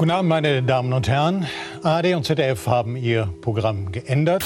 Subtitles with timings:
[0.00, 1.46] Guten Abend, meine Damen und Herren.
[1.82, 4.42] ARD und ZDF haben ihr Programm geändert.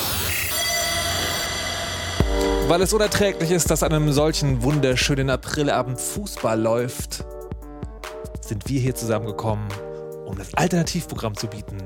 [2.66, 7.25] Weil es unerträglich ist, dass an einem solchen wunderschönen Aprilabend Fußball läuft,
[8.40, 9.68] sind wir hier zusammengekommen,
[10.27, 11.79] um das Alternativprogramm zu bieten.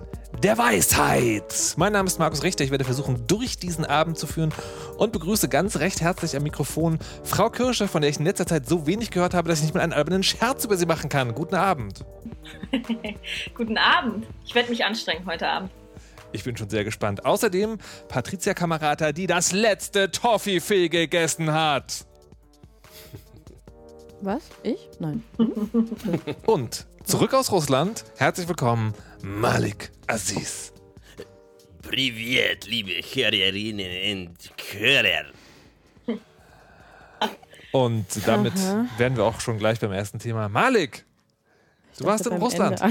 [0.43, 1.75] Der Weisheit.
[1.77, 2.65] Mein Name ist Markus Richter.
[2.65, 4.55] Ich werde versuchen, durch diesen Abend zu führen
[4.97, 8.67] und begrüße ganz recht herzlich am Mikrofon Frau Kirsche, von der ich in letzter Zeit
[8.67, 11.35] so wenig gehört habe, dass ich nicht mal einen albernen Scherz über sie machen kann.
[11.35, 12.07] Guten Abend.
[13.55, 14.27] Guten Abend.
[14.45, 15.71] Ich werde mich anstrengen heute Abend.
[16.33, 17.25] Ich bin schon sehr gespannt.
[17.25, 22.05] Außerdem Patricia Kamerata, die das letzte Toffifee gegessen hat.
[24.21, 24.43] Was?
[24.63, 24.89] Ich?
[24.99, 25.23] Nein.
[26.47, 28.93] Und zurück aus Russland, herzlich willkommen,
[29.23, 30.73] Malik Aziz.
[31.83, 35.25] Privet, liebe Hörerinnen und Hörer.
[37.73, 38.55] Und damit
[38.97, 40.49] wären wir auch schon gleich beim ersten Thema.
[40.49, 41.05] Malik,
[41.99, 42.81] du warst in Russland.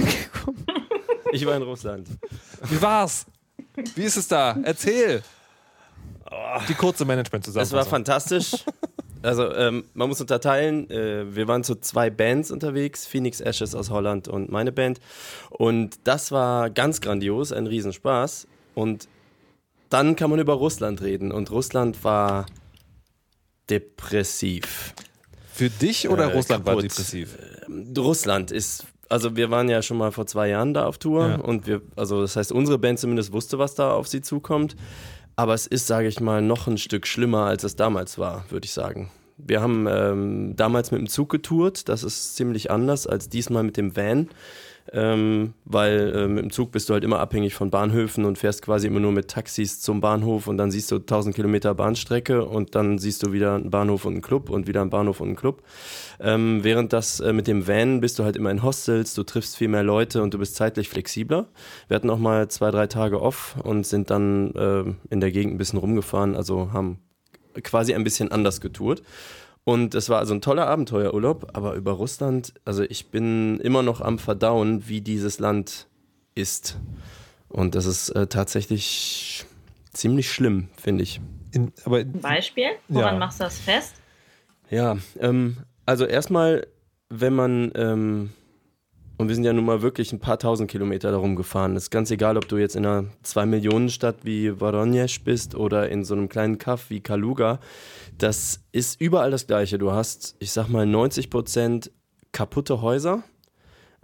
[1.34, 2.08] Ich war in Russland.
[2.70, 3.26] Wie war's?
[3.96, 4.58] Wie ist es da?
[4.64, 5.22] Erzähl.
[6.70, 7.90] Die kurze Es war Management-Zusammenfassung.
[7.90, 8.52] fantastisch.
[9.24, 13.90] Also ähm, man muss unterteilen, äh, wir waren zu zwei Bands unterwegs, Phoenix Ashes aus
[13.90, 15.02] Holland und meine Band.
[15.50, 18.48] Und das war ganz grandios, ein Riesenspaß.
[18.74, 19.10] Und
[19.90, 21.34] dann kann man über Russland reden.
[21.34, 22.46] Und Russland war
[23.70, 24.94] depressiv.
[25.54, 26.92] Für dich oder Äh, Russland war kaputt.
[26.92, 27.38] depressiv?
[27.98, 31.36] Russland ist, also wir waren ja schon mal vor zwei Jahren da auf Tour Ja.
[31.36, 34.76] und wir, also das heißt, unsere Band zumindest wusste, was da auf sie zukommt.
[35.36, 38.66] Aber es ist, sage ich mal, noch ein Stück schlimmer, als es damals war, würde
[38.66, 39.12] ich sagen.
[39.38, 43.78] Wir haben ähm, damals mit dem Zug getourt, das ist ziemlich anders als diesmal mit
[43.78, 44.30] dem Van.
[44.94, 48.88] Ähm, weil äh, mit Zug bist du halt immer abhängig von Bahnhöfen und fährst quasi
[48.88, 52.98] immer nur mit Taxis zum Bahnhof und dann siehst du 1000 Kilometer Bahnstrecke und dann
[52.98, 55.64] siehst du wieder einen Bahnhof und einen Club und wieder einen Bahnhof und einen Club.
[56.20, 59.58] Ähm, während das äh, mit dem Van bist du halt immer in Hostels, du triffst
[59.58, 61.48] viel mehr Leute und du bist zeitlich flexibler.
[61.88, 65.56] Wir hatten auch mal zwei, drei Tage off und sind dann äh, in der Gegend
[65.56, 67.00] ein bisschen rumgefahren, also haben
[67.64, 69.04] quasi ein bisschen anders getourt.
[69.68, 74.00] Und es war also ein toller Abenteuerurlaub, aber über Russland, also ich bin immer noch
[74.00, 75.88] am Verdauen, wie dieses Land
[76.36, 76.78] ist.
[77.50, 79.46] Und das ist äh, tatsächlich
[79.92, 81.20] ziemlich schlimm, finde ich.
[81.52, 82.68] In, aber Ein Beispiel?
[82.88, 83.20] Woran Ja.
[83.20, 83.96] machst du das fest?
[84.70, 86.66] Ja, ähm, also erstmal,
[87.10, 88.30] wenn man, ähm,
[89.18, 91.76] und wir sind ja nun mal wirklich ein paar tausend Kilometer darum gefahren.
[91.76, 96.14] ist ganz egal, ob du jetzt in einer Zwei-Millionen-Stadt wie Voronezh bist oder in so
[96.14, 97.60] einem kleinen Kaff wie Kaluga.
[98.20, 99.80] Das ist überall das Gleiche.
[99.80, 101.92] Du hast, ich sag mal, 90 Prozent
[102.32, 103.24] kaputte Häuser.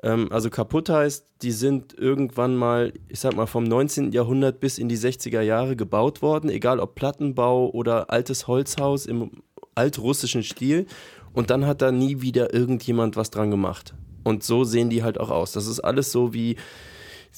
[0.01, 4.13] Ähm, also kaputt heißt, die sind irgendwann mal, ich sag mal, vom 19.
[4.13, 9.44] Jahrhundert bis in die 60er Jahre gebaut worden, egal ob Plattenbau oder altes Holzhaus im
[9.75, 10.88] altrussischen Stil.
[11.34, 13.94] Und dann hat da nie wieder irgendjemand was dran gemacht.
[14.23, 15.51] Und so sehen die halt auch aus.
[15.51, 16.56] Das ist alles so wie,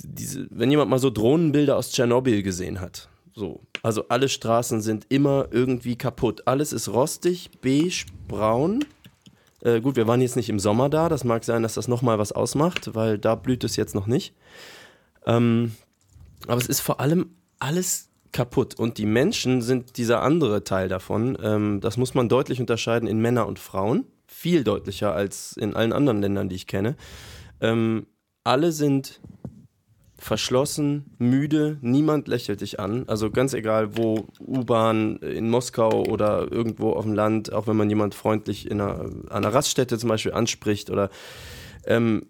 [0.03, 3.09] diese, wenn jemand mal so Drohnenbilder aus Tschernobyl gesehen hat.
[3.33, 3.61] So.
[3.83, 6.43] Also alle Straßen sind immer irgendwie kaputt.
[6.45, 8.85] Alles ist rostig, beige, braun.
[9.61, 11.09] Äh, gut, wir waren jetzt nicht im Sommer da.
[11.09, 14.33] Das mag sein, dass das nochmal was ausmacht, weil da blüht es jetzt noch nicht.
[15.25, 15.73] Ähm,
[16.47, 18.75] aber es ist vor allem alles kaputt.
[18.75, 21.37] Und die Menschen sind dieser andere Teil davon.
[21.41, 24.05] Ähm, das muss man deutlich unterscheiden in Männer und Frauen.
[24.45, 26.95] Viel deutlicher als in allen anderen Ländern, die ich kenne.
[27.61, 28.05] Ähm,
[28.43, 29.19] alle sind
[30.19, 33.05] verschlossen, müde, niemand lächelt dich an.
[33.09, 37.89] Also ganz egal, wo U-Bahn in Moskau oder irgendwo auf dem Land, auch wenn man
[37.89, 41.09] jemand freundlich in einer, an einer Raststätte zum Beispiel anspricht oder
[41.87, 42.27] ähm,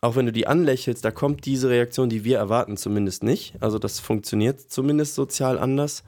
[0.00, 3.54] auch wenn du die anlächelst, da kommt diese Reaktion, die wir erwarten, zumindest nicht.
[3.58, 6.04] Also das funktioniert zumindest sozial anders.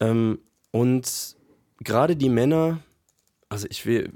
[0.00, 0.40] Ähm,
[0.72, 1.36] und
[1.78, 2.80] gerade die Männer,
[3.48, 4.10] also ich will,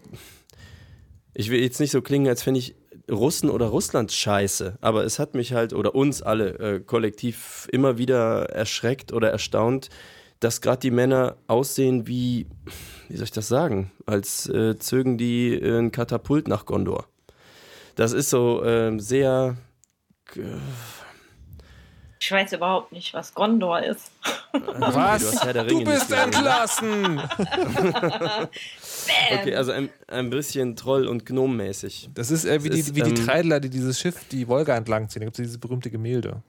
[1.35, 2.75] ich will jetzt nicht so klingen, als fände ich
[3.11, 7.99] Russen oder Russland scheiße, aber es hat mich halt oder uns alle äh, kollektiv immer
[7.99, 9.91] wieder erschreckt oder erstaunt,
[10.41, 12.47] dass gerade die Männer aussehen wie,
[13.09, 17.07] wie soll ich das sagen, als äh, zögen die äh, ein Katapult nach Gondor.
[17.95, 19.57] Das ist so ähm, sehr.
[22.25, 24.11] Ich weiß überhaupt nicht, was Gondor ist.
[24.53, 25.31] was?
[25.69, 27.21] Du bist entlassen!
[29.31, 32.09] Okay, also ein, ein bisschen Troll- und Gnommäßig.
[32.15, 34.49] Das ist äh, wie, Das die, ist, wie die ähm, Treidler, die dieses Schiff die
[34.49, 35.21] Wolga entlang ziehen.
[35.21, 36.43] Da gibt es dieses berühmte Gemälde.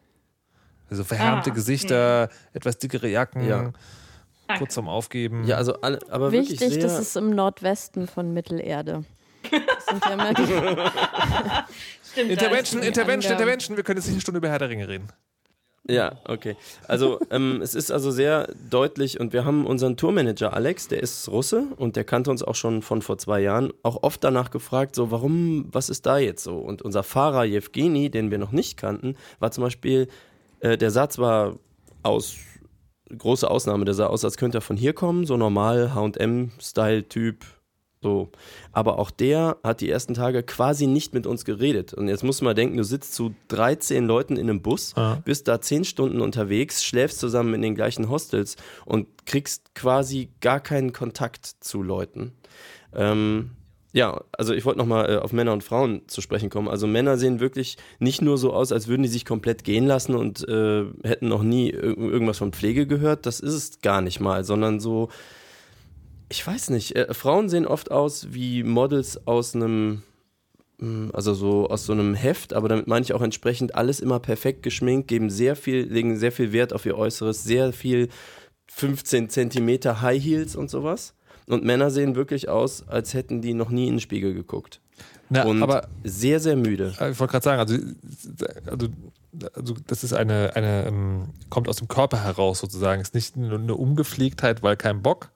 [0.89, 3.73] Also verhärmte Ah, Gesichter, etwas dickere Jacken, Ja.
[4.57, 5.43] kurz vorm Aufgeben.
[5.43, 9.03] Ja, also alle, aber Wichtig, wirklich sehr, das ist im Nordwesten von Mittelerde.
[9.51, 10.43] Das sind ja immer die,
[12.11, 13.31] Stimmt, Intervention, Intervention, Angaben.
[13.33, 13.75] Intervention.
[13.77, 15.09] Wir können jetzt nicht eine Stunde über Herr der Ringe reden.
[15.87, 16.55] Ja, okay.
[16.87, 21.29] Also ähm, es ist also sehr deutlich und wir haben unseren Tourmanager Alex, der ist
[21.29, 24.95] Russe und der kannte uns auch schon von vor zwei Jahren, auch oft danach gefragt,
[24.95, 26.57] so warum, was ist da jetzt so?
[26.57, 30.07] Und unser Fahrer Jewgeni, den wir noch nicht kannten, war zum Beispiel,
[30.59, 31.59] äh, der Satz war
[32.01, 32.35] aus
[33.15, 37.45] große Ausnahme, der sah aus, als könnte er von hier kommen, so normal H&M-Style-Typ,
[38.05, 38.29] so.
[38.71, 41.95] Aber auch der hat die ersten Tage quasi nicht mit uns geredet.
[41.95, 45.21] Und jetzt musst du mal denken, du sitzt zu 13 Leuten in einem Bus, Ah.
[45.25, 50.59] bist da 10 Stunden unterwegs, schläfst zusammen in den gleichen Hostels und kriegst quasi gar
[50.59, 52.33] keinen Kontakt zu Leuten.
[52.93, 53.51] Ähm,
[53.91, 56.67] ja, also ich wollte nochmal äh, auf Männer und Frauen zu sprechen kommen.
[56.67, 60.13] Also Männer sehen wirklich nicht nur so aus, als würden die sich komplett gehen lassen
[60.15, 63.25] und äh, hätten noch nie ir irgendwas von Pflege gehört.
[63.25, 65.09] Das ist es gar nicht mal, sondern so,
[66.29, 70.03] ich weiß nicht, äh, Frauen sehen oft aus wie Models aus einem,
[70.79, 74.19] mh, also so aus so einem Heft, aber damit meine ich auch entsprechend alles immer
[74.19, 78.09] perfekt geschminkt, geben sehr viel, legen sehr viel Wert auf ihr Äußeres, sehr viel
[78.67, 81.13] 15 Zentimeter High Heels und sowas.
[81.47, 84.81] Und Männer sehen wirklich aus, als hätten die noch nie in den Spiegel geguckt.
[85.29, 86.93] Na, und aber sehr, sehr müde.
[86.99, 87.75] äh, ich wollte gerade sagen, also,
[88.65, 88.87] also,
[89.53, 93.01] also das ist eine, eine ähm, kommt aus dem Körper heraus sozusagen.
[93.01, 95.31] Ist nicht nur eine Umgepflegtheit, weil kein Bock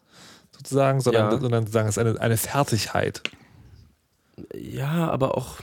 [0.59, 1.39] sozusagen, sondern, Ja.
[1.39, 3.21] sondern sozusagen ist eine, eine Fertigkeit.
[4.55, 5.55] Ja, aber auch,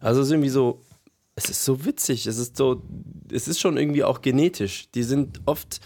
[0.00, 0.80] also es ist irgendwie so,
[1.36, 2.82] es ist so witzig, es ist so,
[3.30, 4.90] es ist schon irgendwie auch genetisch.
[4.92, 5.80] Die sind oft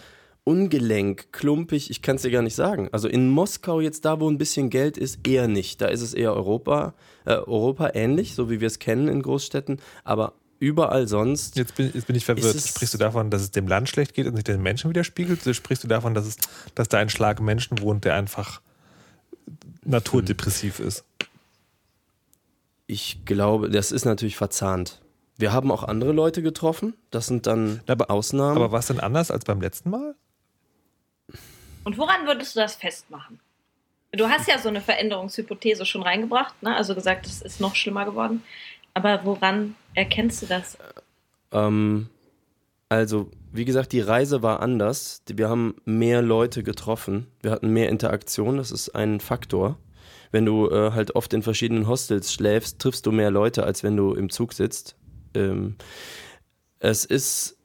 [0.45, 2.89] ungelenk, klumpig, ich kann es dir gar nicht sagen.
[2.93, 5.81] Also in Moskau jetzt da, wo ein bisschen Geld ist, eher nicht.
[5.83, 6.95] Da ist es eher Europa,
[7.27, 11.57] äh, Europa ähnlich, so wie wir es kennen in Großstädten, aber überall sonst.
[11.57, 12.55] Jetzt bin, jetzt bin ich verwirrt.
[12.55, 15.43] Es- Sprichst du davon, dass es dem Land schlecht geht und sich den Menschen widerspiegelt?
[15.43, 16.37] Oder sprichst du davon, dass, es,
[16.75, 18.61] dass da ein Schlag Menschen wohnt, der einfach
[19.85, 21.05] naturdepressiv ist?
[22.87, 25.01] Ich glaube, das ist natürlich verzahnt.
[25.37, 28.57] Wir haben auch andere Leute getroffen, das sind dann Aber- Ausnahmen.
[28.57, 30.15] Aber was denn anders als beim letzten Mal?
[31.85, 33.39] Und woran würdest du das festmachen?
[34.13, 36.75] Du hast ja so eine Veränderungshypothese schon reingebracht, ne?
[36.75, 38.43] also gesagt, es ist noch schlimmer geworden.
[38.99, 40.77] Aber woran erkennst du das?
[41.53, 42.09] Ähm,
[42.89, 45.23] also, wie gesagt, die Reise war anders.
[45.29, 47.29] Wir haben mehr Leute getroffen.
[47.41, 48.57] Wir hatten mehr Interaktion.
[48.57, 49.79] Das ist ein Faktor.
[50.33, 53.97] Wenn du äh, halt oft in verschiedenen Hostels schläfst, triffst du mehr Leute, als wenn
[53.97, 54.97] du im Zug sitzt.
[55.33, 55.77] Ähm,
[56.81, 57.57] es ist,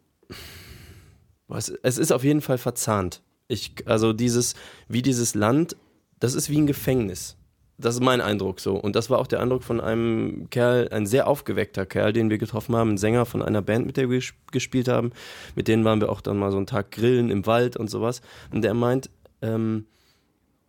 [1.50, 3.24] es ist auf jeden Fall verzahnt.
[3.48, 4.54] Ich, also dieses,
[4.88, 5.78] wie dieses Land,
[6.20, 7.38] das ist wie ein Gefängnis.
[7.80, 8.76] Das ist mein Eindruck so.
[8.76, 12.38] Und das war auch der Eindruck von einem Kerl, ein sehr aufgeweckter Kerl, den wir
[12.38, 15.12] getroffen haben, ein Sänger von einer Band, mit der wir ges- gespielt haben.
[15.56, 18.22] Mit denen waren wir auch dann mal so einen Tag grillen im Wald und sowas.
[18.52, 19.10] Und der meint,
[19.42, 19.88] ähm,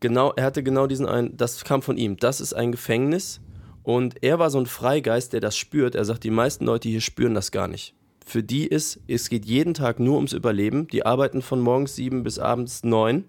[0.01, 2.17] genau, er hatte genau diesen einen, das kam von ihm.
[2.17, 3.41] Das ist ein Gefängnis.
[3.83, 5.95] Und er war so ein Freigeist, der das spürt.
[5.95, 7.95] Er sagt, die meisten Leute hier spüren das gar nicht.
[8.25, 10.89] Für die ist, es geht jeden Tag nur ums Überleben.
[10.89, 13.25] Die arbeiten von morgens sieben bis abends neun.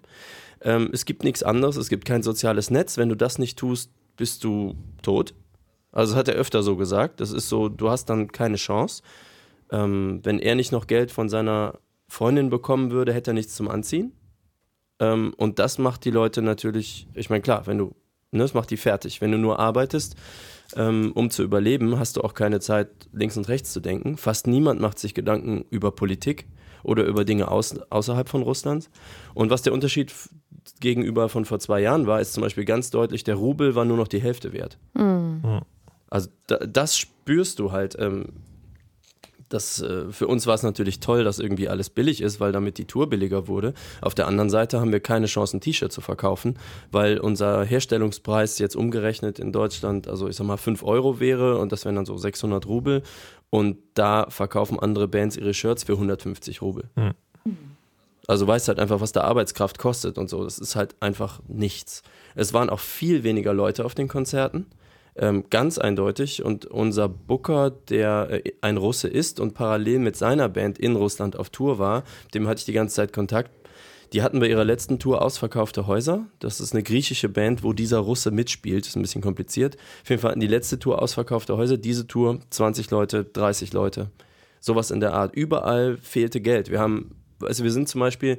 [0.66, 2.98] Ähm, es gibt nichts anderes, es gibt kein soziales Netz.
[2.98, 5.34] Wenn du das nicht tust, bist du tot.
[5.92, 7.22] Also das hat er öfter so gesagt.
[7.22, 9.04] Das ist so, du hast dann keine Chance.
[9.72, 11.80] Ähm, wenn er nicht noch Geld von seiner
[12.10, 14.12] Freundin bekommen würde, hätte er nichts zum Anziehen.
[15.00, 17.96] Ähm, und das macht die Leute natürlich, ich meine, klar, wenn du,
[18.32, 19.22] ne, das macht die fertig.
[19.22, 20.16] Wenn du nur arbeitest,
[20.76, 24.18] ähm, um zu überleben, hast du auch keine Zeit, links und rechts zu denken.
[24.18, 26.48] Fast niemand macht sich Gedanken über Politik
[26.84, 28.90] oder über Dinge aus, außerhalb von Russlands.
[29.34, 30.14] Und was der Unterschied
[30.80, 33.98] gegenüber von vor zwei Jahren war, ist zum Beispiel ganz deutlich, der Rubel war nur
[33.98, 34.78] noch die Hälfte wert.
[36.10, 37.96] Also da, das spürst du halt.
[38.00, 38.28] Ähm,
[39.50, 42.78] das, äh, für uns war es natürlich toll, dass irgendwie alles billig ist, weil damit
[42.78, 43.74] die Tour billiger wurde.
[44.02, 46.58] Auf der anderen Seite haben wir keine Chance, ein T-Shirt zu verkaufen,
[46.92, 51.72] weil unser Herstellungspreis jetzt umgerechnet in Deutschland, also ich sag mal 5 Euro wäre und
[51.72, 53.04] das wären dann so 600 Rubel.
[53.52, 56.90] Und da verkaufen andere Bands ihre Shirts für 150 Rubel.
[56.96, 57.12] Hm.
[58.28, 60.44] Also weißt halt einfach, was da Arbeitskraft kostet und so.
[60.44, 62.02] Das ist halt einfach nichts.
[62.36, 64.66] Es waren auch viel weniger Leute auf den Konzerten.
[65.16, 66.44] Ähm, ganz eindeutig.
[66.44, 71.38] Und unser Booker, der äh, ein Russe ist und parallel mit seiner Band in Russland
[71.38, 72.04] auf Tour war,
[72.34, 73.52] dem hatte ich die ganze Zeit Kontakt.
[74.14, 76.26] Die hatten bei ihrer letzten Tour ausverkaufte Häuser.
[76.40, 78.86] Das ist eine griechische Band, wo dieser Russe mitspielt.
[78.86, 79.78] Ist ein bisschen kompliziert.
[80.04, 81.78] Auf jeden Fall hatten die letzte Tour ausverkaufte Häuser.
[81.78, 84.12] Diese Tour 20 Leute, 30 Leute.
[84.60, 85.36] Sowas in der Art.
[85.36, 86.70] Überall fehlte Geld.
[86.70, 88.38] Wir haben, also wir sind zum Beispiel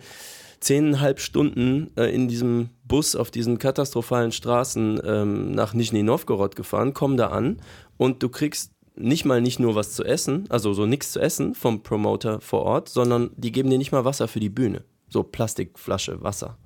[0.60, 6.94] zehneinhalb Stunden äh, in diesem Bus auf diesen katastrophalen Straßen ähm, nach Nizhny Novgorod gefahren,
[6.94, 7.60] kommen da an
[7.96, 11.54] und du kriegst nicht mal nicht nur was zu essen, also so nichts zu essen
[11.54, 14.84] vom Promoter vor Ort, sondern die geben dir nicht mal Wasser für die Bühne.
[15.08, 16.56] So Plastikflasche Wasser.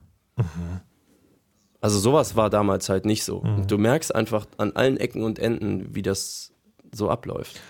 [1.81, 3.39] Also sowas war damals halt nicht so.
[3.39, 6.53] Und du merkst einfach an allen Ecken und Enden, wie das
[6.93, 7.61] so abläuft.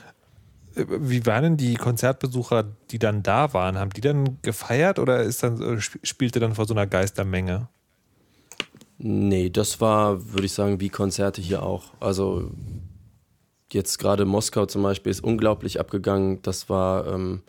[0.74, 3.78] Wie waren denn die Konzertbesucher, die dann da waren?
[3.78, 7.68] Haben die dann gefeiert oder ist dann, äh, sp- spielte dann vor so einer Geistermenge?
[8.98, 11.92] Nee, das war, würde ich sagen, wie Konzerte hier auch.
[12.00, 12.50] Also
[13.72, 16.42] jetzt gerade Moskau zum Beispiel ist unglaublich abgegangen.
[16.42, 17.42] Das war, ähm,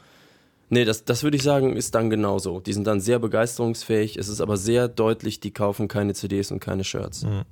[0.70, 2.60] nee, das, das würde ich sagen, ist dann genauso.
[2.62, 4.18] Die sind dann sehr begeisterungsfähig.
[4.18, 7.24] Es ist aber sehr deutlich, die kaufen keine CDs und keine Shirts.
[7.24, 7.46] Und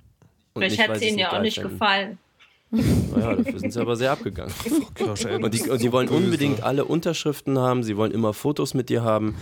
[0.56, 2.18] Vielleicht hat es ihnen ja auch nicht gefallen.
[2.72, 4.54] Naja, dafür sind sie aber sehr abgegangen.
[5.44, 9.04] Und die, und die wollen unbedingt alle Unterschriften haben, sie wollen immer Fotos mit dir
[9.04, 9.36] haben,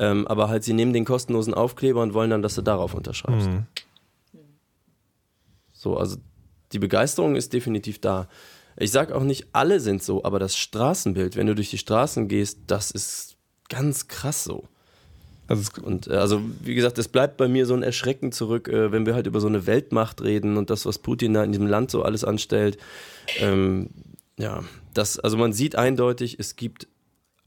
[0.00, 3.48] ähm, aber halt sie nehmen den kostenlosen Aufkleber und wollen dann, dass du darauf unterschreibst.
[3.48, 3.66] Mhm.
[5.72, 6.16] So, also
[6.72, 8.28] die Begeisterung ist definitiv da.
[8.76, 12.26] Ich sag auch nicht, alle sind so, aber das Straßenbild, wenn du durch die Straßen
[12.26, 13.36] gehst, das ist
[13.68, 14.64] ganz krass so.
[15.52, 18.90] Also Und äh, also, wie gesagt, es bleibt bei mir so ein Erschrecken zurück, äh,
[18.90, 21.66] wenn wir halt über so eine Weltmacht reden und das, was Putin da in diesem
[21.66, 22.78] Land so alles anstellt.
[23.38, 23.90] Ähm,
[24.38, 26.88] ja, das, also man sieht eindeutig, es gibt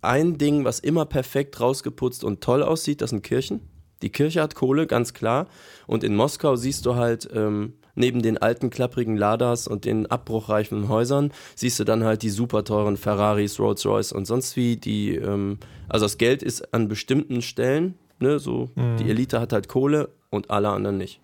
[0.02, 3.62] ein Ding, was immer perfekt rausgeputzt und toll aussieht, das sind Kirchen.
[4.06, 5.48] Die Kirche hat Kohle, ganz klar.
[5.88, 10.90] Und in Moskau siehst du halt, ähm, neben den alten klapprigen Ladas und den abbruchreifen
[10.90, 15.16] Häusern, siehst du dann halt die super teuren Ferraris, Rolls Royce und sonst wie, die,
[15.16, 15.58] ähm,
[15.90, 18.70] also das Geld ist an bestimmten Stellen, ne, so,
[19.00, 21.20] die Elite hat halt Kohle und alle anderen nicht.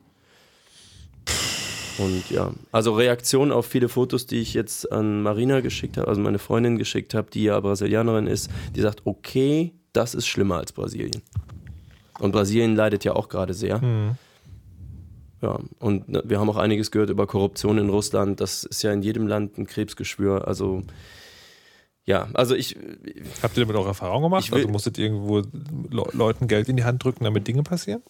[1.99, 6.19] Und ja, also Reaktion auf viele Fotos, die ich jetzt an Marina geschickt habe, also
[6.19, 10.71] meine Freundin geschickt habe, die ja Brasilianerin ist, die sagt, okay, das ist schlimmer als
[10.71, 11.21] Brasilien.
[12.21, 13.81] Und Brasilien leidet ja auch gerade sehr.
[15.41, 18.39] Ja, und ne, wir haben auch einiges gehört über Korruption in Russland.
[18.39, 20.47] Das ist ja in jedem Land ein Krebsgeschwür.
[20.47, 20.83] Also,
[22.05, 22.77] ja, also ich,
[23.41, 24.51] habt ihr damit auch Erfahrung gemacht?
[24.51, 28.01] Will- also musstet ihr irgendwo Le Leuten Geld in die Hand drücken, damit Dinge passieren?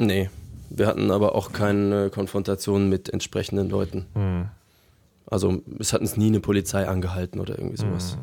[0.00, 0.30] nee,
[0.70, 4.06] wir hatten aber auch keine Konfrontation mit entsprechenden Leuten.
[5.26, 8.16] Also, es hat uns nie eine Polizei angehalten oder irgendwie sowas.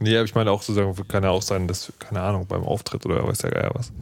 [0.00, 3.04] Nee, aber ich meine auch sozusagen, kann ja auch sein, dass, keine Ahnung, beim Auftritt
[3.04, 3.92] oder weiß der Geier was.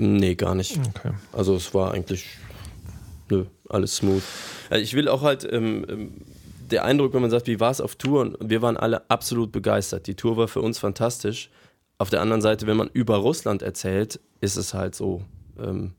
[0.00, 0.78] Nee, gar nicht.
[0.96, 1.12] Okay.
[1.30, 2.24] Also es war eigentlich
[3.28, 4.22] nö, alles smooth.
[4.70, 6.12] Also ich will auch halt ähm, ähm,
[6.70, 8.22] der Eindruck, wenn man sagt, wie war es auf Tour?
[8.22, 10.06] Und wir waren alle absolut begeistert.
[10.06, 11.50] Die Tour war für uns fantastisch.
[11.98, 15.22] Auf der anderen Seite, wenn man über Russland erzählt, ist es halt so
[15.62, 15.92] ähm,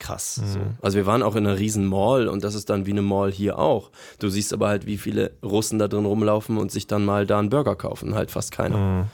[0.00, 0.34] krass.
[0.34, 0.58] So.
[0.82, 3.30] Also wir waren auch in einer riesen Mall und das ist dann wie eine Mall
[3.30, 3.92] hier auch.
[4.18, 7.38] Du siehst aber halt, wie viele Russen da drin rumlaufen und sich dann mal da
[7.38, 8.16] einen Burger kaufen.
[8.16, 9.08] Halt fast keiner.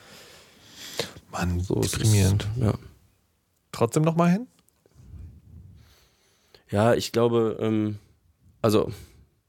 [1.31, 2.47] Mann, So ist deprimierend.
[2.59, 2.73] Ja.
[3.73, 4.47] Trotzdem noch mal hin?
[6.71, 7.99] Ja, ich glaube, ähm,
[8.63, 8.91] also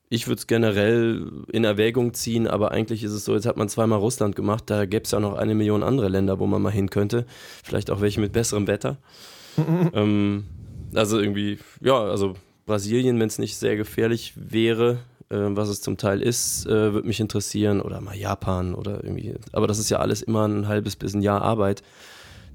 [0.10, 3.70] ich würde es generell in Erwägung ziehen, aber eigentlich ist es so, jetzt hat man
[3.70, 6.72] zweimal Russland gemacht, da gäbe es ja noch eine Million andere Länder, wo man mal
[6.72, 7.26] hin könnte.
[7.64, 8.98] Vielleicht auch welche mit besserem Wetter.
[9.94, 10.46] ähm,
[10.94, 12.36] also irgendwie, ja, also
[12.66, 15.00] Brasilien, wenn es nicht sehr gefährlich wäre,
[15.30, 17.82] äh, was es zum Teil ist, äh, würde mich interessieren.
[17.82, 19.36] Oder mal Japan oder irgendwie.
[19.54, 21.84] Aber das ist ja alles immer ein halbes bis ein Jahr Arbeit.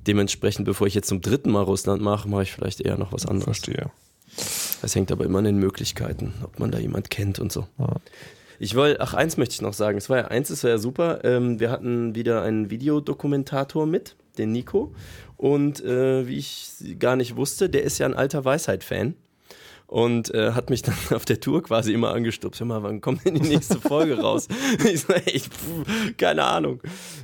[0.06, 3.26] Dementsprechend, bevor ich jetzt zum dritten Mal Russland mache, mache ich vielleicht eher noch was
[3.26, 3.44] anderes.
[3.44, 3.90] Verstehe.
[4.82, 7.66] Es hängt aber immer an den Möglichkeiten, ob man da jemand kennt und so.
[7.78, 7.96] Ja.
[8.58, 9.98] Ich wollte, ach, eins möchte ich noch sagen.
[9.98, 11.25] Es war ja eins, es war ja super.
[11.25, 14.94] Ähm, wir hatten wieder einen Videodokumentator mit, den Nico.
[15.36, 19.14] Und äh, wie ich gar nicht wusste, der ist ja ein alter Weisheit-Fan.
[19.86, 22.60] Und äh, hat mich dann auf der Tour quasi immer angestupst.
[22.60, 24.48] Hör mal, wann kommt denn die nächste Folge raus?
[24.84, 26.80] ich so, ey, pff, keine Ahnung.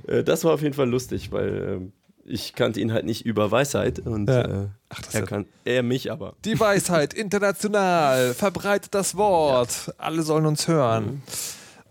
[0.06, 1.92] Äh, das war auf jeden Fall lustig, weil ähm,
[2.25, 4.43] ich kannte ihn halt nicht über Weisheit und Ja.
[4.43, 6.35] äh, Ach, er, ja- kann, er mich aber.
[6.45, 9.95] Die Weisheit, international, verbreitet das Wort.
[9.99, 11.23] Alle sollen uns hören.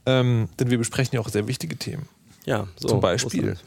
[0.06, 2.08] Ähm, denn wir besprechen ja auch sehr wichtige Themen.
[2.46, 2.88] Ja, so.
[2.88, 3.58] Zum Beispiel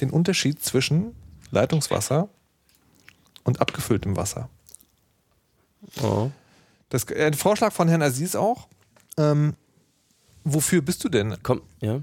[0.00, 1.14] den Unterschied zwischen
[1.50, 2.28] Leitungswasser
[3.44, 4.48] und abgefülltem Wasser.
[6.02, 6.30] Oh.
[6.88, 8.66] Das, äh, ein Vorschlag von Herrn Aziz auch.
[9.18, 9.54] Ähm,
[10.44, 11.36] wofür bist du denn?
[11.42, 12.00] Komm, ja.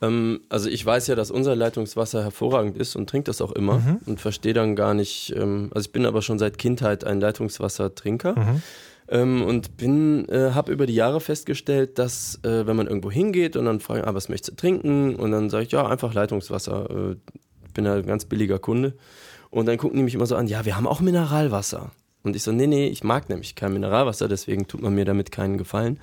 [0.00, 3.78] Ähm, also ich weiß ja, dass unser Leitungswasser hervorragend ist und trinke das auch immer
[3.78, 3.98] Mhm.
[4.06, 8.38] und verstehe dann gar nicht, ähm, also ich bin aber schon seit Kindheit ein Leitungswassertrinker
[8.38, 8.62] Mhm.
[9.08, 13.56] ähm, und bin, äh, habe über die Jahre festgestellt, dass äh, wenn man irgendwo hingeht
[13.56, 15.16] und dann fragen, ah, was möchtest du trinken?
[15.16, 16.88] Und dann sage ich, ja, einfach Leitungswasser.
[16.90, 17.16] Äh,
[17.66, 18.94] ich bin ja ein ganz billiger Kunde.
[19.50, 21.90] Und dann gucken die mich immer so an, ja, wir haben auch Mineralwasser.
[22.22, 25.30] Und ich so, nee, nee, ich mag nämlich kein Mineralwasser, deswegen tut man mir damit
[25.32, 25.98] keinen Gefallen.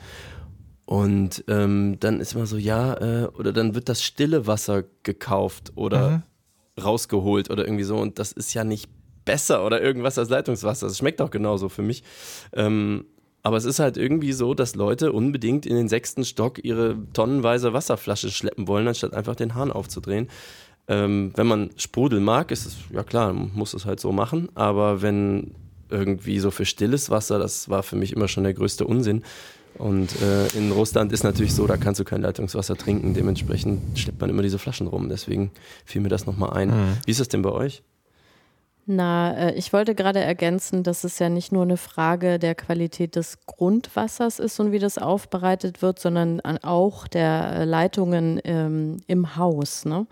[0.86, 5.74] Und ähm, dann ist immer so, ja, äh, oder dann wird das stille Wasser gekauft
[5.76, 6.24] oder
[6.82, 7.98] rausgeholt oder irgendwie so.
[7.98, 8.90] Und das ist ja nicht
[9.26, 10.88] besser oder irgendwas als Leitungswasser.
[10.88, 12.04] Das schmeckt auch genauso für mich.
[12.54, 13.06] Ähm,
[13.42, 17.74] aber es ist halt irgendwie so, dass Leute unbedingt in den sechsten Stock ihre tonnenweise
[17.74, 20.30] Wasserflasche schleppen wollen, anstatt einfach den Hahn aufzudrehen.
[20.88, 24.50] Ähm, wenn man Sprudel mag, ist es, ja klar, man muss es halt so machen.
[24.56, 25.54] Aber wenn
[25.90, 29.24] irgendwie so für stilles Wasser, das war für mich immer schon der größte Unsinn.
[29.78, 33.14] Und äh, in Russland ist natürlich so, da kannst du kein Leitungswasser trinken.
[33.14, 35.10] Dementsprechend schleppt man immer diese Flaschen rum.
[35.10, 35.52] Deswegen
[35.86, 36.70] fiel mir das nochmal ein.
[36.70, 36.98] Mhm.
[37.06, 37.84] Wie ist das denn bei euch?
[38.88, 43.16] Na, äh, ich wollte gerade ergänzen, dass es ja nicht nur eine Frage der Qualität
[43.16, 49.36] des Grundwassers ist und wie das aufbereitet wird, sondern auch der äh, Leitungen ähm, im
[49.38, 49.86] Haus.
[49.86, 50.06] Ne?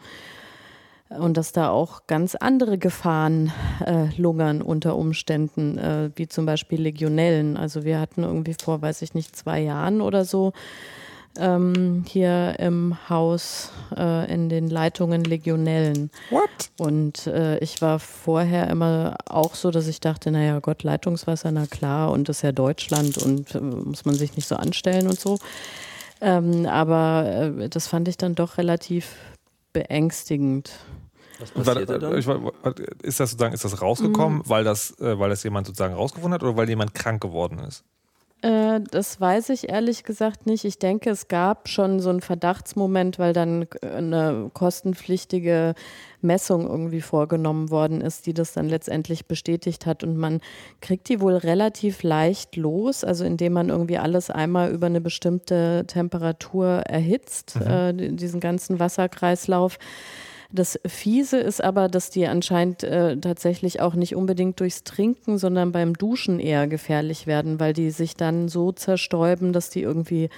[1.19, 3.51] Und dass da auch ganz andere Gefahren
[3.85, 7.57] äh, lungern unter Umständen, äh, wie zum Beispiel Legionellen.
[7.57, 10.53] Also wir hatten irgendwie vor, weiß ich nicht, zwei Jahren oder so
[11.37, 16.11] ähm, hier im Haus äh, in den Leitungen Legionellen.
[16.29, 16.49] What?
[16.77, 21.65] Und äh, ich war vorher immer auch so, dass ich dachte, naja Gott, Leitungswasser, na
[21.65, 25.19] klar, und das ist ja Deutschland und äh, muss man sich nicht so anstellen und
[25.19, 25.39] so.
[26.21, 29.15] Ähm, aber äh, das fand ich dann doch relativ
[29.73, 30.71] beängstigend.
[31.39, 32.25] Was war, passiert da dann?
[32.25, 32.53] war,
[33.01, 34.43] ist das sozusagen, ist das rausgekommen, Mhm.
[34.49, 37.83] weil das, äh, weil das jemand sozusagen rausgefunden hat oder weil jemand krank geworden ist?
[38.41, 40.65] Äh, das weiß ich ehrlich gesagt nicht.
[40.65, 45.75] Ich denke, es gab schon so einen Verdachtsmoment, weil dann äh, eine kostenpflichtige
[46.21, 50.03] Messung irgendwie vorgenommen worden ist, die das dann letztendlich bestätigt hat.
[50.03, 50.41] Und man
[50.81, 55.85] kriegt die wohl relativ leicht los, also indem man irgendwie alles einmal über eine bestimmte
[55.87, 59.77] Temperatur erhitzt, äh, die- diesen ganzen Wasserkreislauf.
[60.55, 65.71] Das Fiese ist aber, dass die anscheinend äh, tatsächlich auch nicht unbedingt durchs Trinken, sondern
[65.71, 70.29] beim Duschen eher gefährlich werden, weil die sich dann so zerstäuben, dass die irgendwie,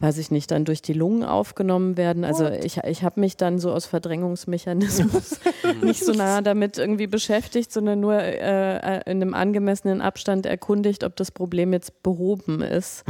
[0.00, 2.24] weiß ich nicht, dann durch die Lungen aufgenommen werden.
[2.24, 5.40] Also ich, ich habe mich dann so aus Verdrängungsmechanismus
[5.82, 11.16] nicht so nah damit irgendwie beschäftigt, sondern nur äh, in einem angemessenen Abstand erkundigt, ob
[11.16, 13.04] das Problem jetzt behoben ist.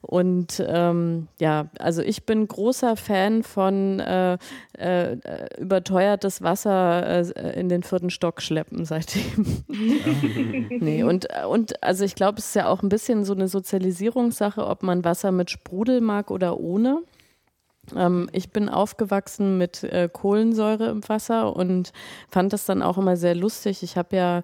[0.00, 4.38] Und ähm, ja, also ich bin großer Fan von äh,
[4.78, 5.16] äh,
[5.58, 9.64] überteuertes Wasser äh, in den vierten Stock schleppen seitdem.
[10.80, 14.64] nee, und, und also ich glaube, es ist ja auch ein bisschen so eine Sozialisierungssache,
[14.64, 17.02] ob man Wasser mit Sprudel mag oder ohne.
[17.96, 21.92] Ähm, ich bin aufgewachsen mit äh, Kohlensäure im Wasser und
[22.28, 23.82] fand das dann auch immer sehr lustig.
[23.82, 24.42] Ich habe ja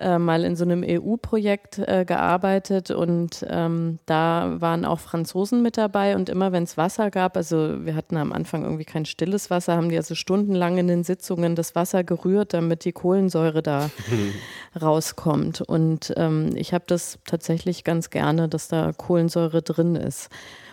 [0.00, 5.76] äh, mal in so einem EU-Projekt äh, gearbeitet und ähm, da waren auch Franzosen mit
[5.76, 9.50] dabei und immer wenn es Wasser gab, also wir hatten am Anfang irgendwie kein stilles
[9.50, 13.90] Wasser, haben die also stundenlang in den Sitzungen das Wasser gerührt, damit die Kohlensäure da
[14.80, 15.62] rauskommt.
[15.62, 20.28] Und ähm, ich habe das tatsächlich ganz gerne, dass da Kohlensäure drin ist.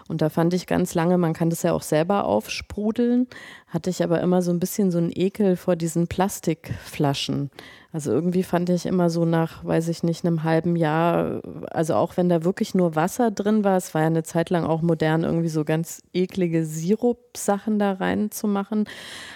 [0.07, 3.27] Und da fand ich ganz lange, man kann das ja auch selber aufsprudeln,
[3.67, 7.49] hatte ich aber immer so ein bisschen so einen Ekel vor diesen Plastikflaschen.
[7.91, 11.41] Also irgendwie fand ich immer so nach, weiß ich nicht, einem halben Jahr,
[11.71, 14.63] also auch wenn da wirklich nur Wasser drin war, es war ja eine Zeit lang
[14.65, 18.85] auch modern, irgendwie so ganz eklige Sirup-Sachen da reinzumachen.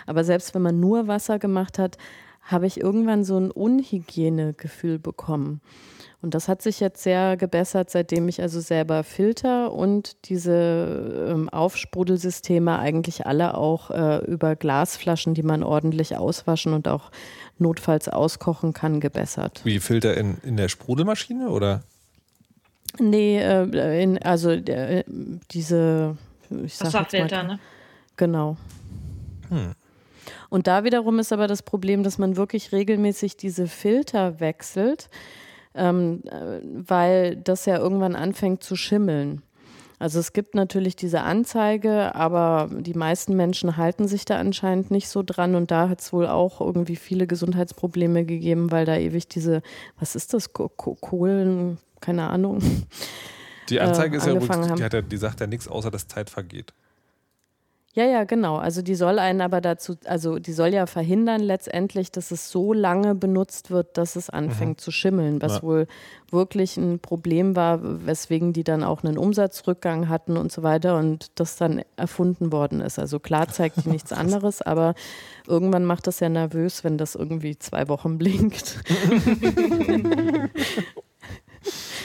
[0.05, 1.97] Aber selbst wenn man nur Wasser gemacht hat,
[2.43, 5.61] habe ich irgendwann so ein Unhygienegefühl bekommen.
[6.21, 11.47] Und das hat sich jetzt sehr gebessert, seitdem ich also selber Filter und diese ähm,
[11.47, 17.11] Aufsprudelsysteme eigentlich alle auch äh, über Glasflaschen, die man ordentlich auswaschen und auch
[17.57, 19.61] notfalls auskochen kann, gebessert.
[19.63, 21.83] Wie Filter in, in der Sprudelmaschine oder?
[22.99, 25.05] Nee, äh, in, also äh,
[25.51, 26.17] diese,
[26.49, 27.59] ich sag jetzt mal, Wasserfilter, ne?
[28.17, 28.57] Genau.
[29.47, 29.73] Hm.
[30.49, 35.09] Und da wiederum ist aber das Problem, dass man wirklich regelmäßig diese Filter wechselt,
[35.79, 39.41] ähm, äh, weil das ja irgendwann anfängt zu schimmeln.
[40.01, 45.09] Also es gibt natürlich diese Anzeige, aber die meisten Menschen halten sich da anscheinend nicht
[45.09, 49.27] so dran und da hat es wohl auch irgendwie viele Gesundheitsprobleme gegeben, weil da ewig
[49.27, 49.61] diese,
[49.99, 52.59] was ist das, Ko- Ko- Kohlen, keine Ahnung.
[53.69, 56.29] Die Anzeige äh, ist ja übrigens, die, ja, die sagt ja nichts, außer dass Zeit
[56.29, 56.73] vergeht.
[57.99, 58.55] Ja, ja, genau.
[58.55, 62.71] Also die soll einen aber dazu, also die soll ja verhindern letztendlich, dass es so
[62.71, 65.63] lange benutzt wird, dass es anfängt zu schimmeln, was Ja.
[65.63, 65.87] wohl
[66.31, 71.27] wirklich ein Problem war, weswegen die dann auch einen Umsatzrückgang hatten und so weiter und
[71.35, 72.99] das dann erfunden worden ist.
[72.99, 74.93] Also klar zeigt die nichts anderes, aber
[75.45, 78.79] irgendwann macht das ja nervös, wenn das irgendwie zwei Wochen blinkt.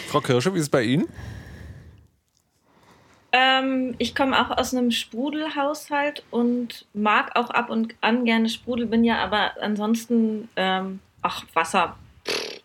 [0.08, 1.04] Frau Kirsche, wie ist es bei Ihnen?
[3.36, 8.86] Ähm, ich komme auch aus einem Sprudelhaushalt und mag auch ab und an gerne Sprudel,
[8.86, 12.62] bin ja aber ansonsten, ähm, ach, Wasser pff,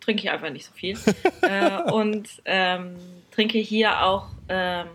[0.00, 0.98] trinke ich einfach nicht so viel.
[1.40, 2.96] äh, und ähm,
[3.30, 4.88] trinke hier auch ähm,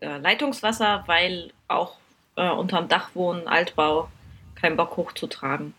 [0.00, 1.96] äh, Leitungswasser, weil auch
[2.36, 4.10] äh, unterm Dach wohnen, Altbau,
[4.54, 5.72] kein Bock hochzutragen.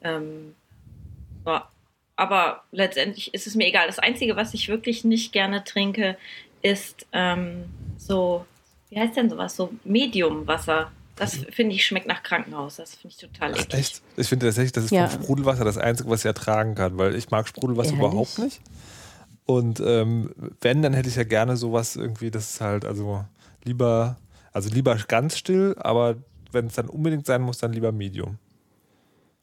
[0.00, 0.54] Ähm,
[1.44, 1.68] ja.
[2.18, 3.86] Aber letztendlich ist es mir egal.
[3.88, 6.16] Das Einzige, was ich wirklich nicht gerne trinke,
[6.70, 7.64] ist ähm,
[7.96, 8.44] so,
[8.90, 9.56] wie heißt denn sowas?
[9.56, 10.90] So Mediumwasser.
[11.16, 12.76] Das finde ich schmeckt nach Krankenhaus.
[12.76, 13.72] Das finde ich total eklig.
[13.74, 14.02] Echt?
[14.18, 15.06] Ich finde tatsächlich, das ist Ja.
[15.08, 18.04] vom Sprudelwasser das Einzige, was ich ertragen kann, weil ich mag Sprudelwasser Ehrlich?
[18.06, 18.60] überhaupt nicht.
[19.46, 23.24] Und ähm, wenn, dann hätte ich ja gerne sowas irgendwie, das ist halt, also
[23.64, 24.16] lieber,
[24.52, 26.16] also lieber ganz still, aber
[26.52, 28.38] wenn es dann unbedingt sein muss, dann lieber Medium.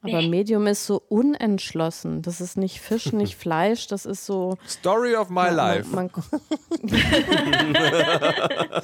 [0.06, 0.28] Aber Nee.
[0.28, 2.22] Medium ist so unentschlossen.
[2.22, 4.58] Das ist nicht Fisch, nicht Fleisch, das ist so.
[4.68, 5.88] Story of my life.
[5.96, 6.92] Man, man,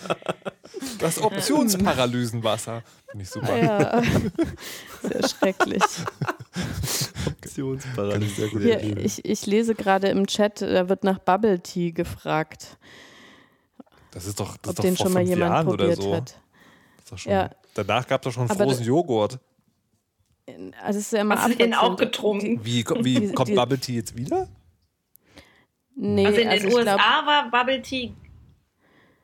[1.00, 2.84] Das Optionsparalysenwasser.
[3.10, 3.58] Finde ich super.
[3.58, 4.02] ja,
[5.02, 5.84] sehr schrecklich.
[7.56, 7.82] Gut.
[8.62, 12.78] Hier, ich, ich lese gerade im Chat, da wird nach Bubble Tea gefragt,
[14.12, 16.02] Das ist doch, das ob ist doch den vor schon mal jemand Jahren oder probiert
[16.02, 16.16] so.
[16.16, 16.30] hat.
[16.30, 17.50] Das ist doch schon, Ja.
[17.74, 19.40] Danach gab es doch schon Aber Frozen Joghurt.
[20.82, 22.60] Also es ist ja immer Hast du den auch getrunken?
[22.64, 24.48] Wie, wie Die- kommt die- Bubble Tea jetzt wieder?
[25.96, 28.14] Nee, Also in den ich USA glaub, war Bubble Tea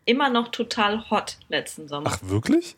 [0.06, 2.10] immer noch total hot letzten Sommer.
[2.14, 2.76] Ach, wirklich?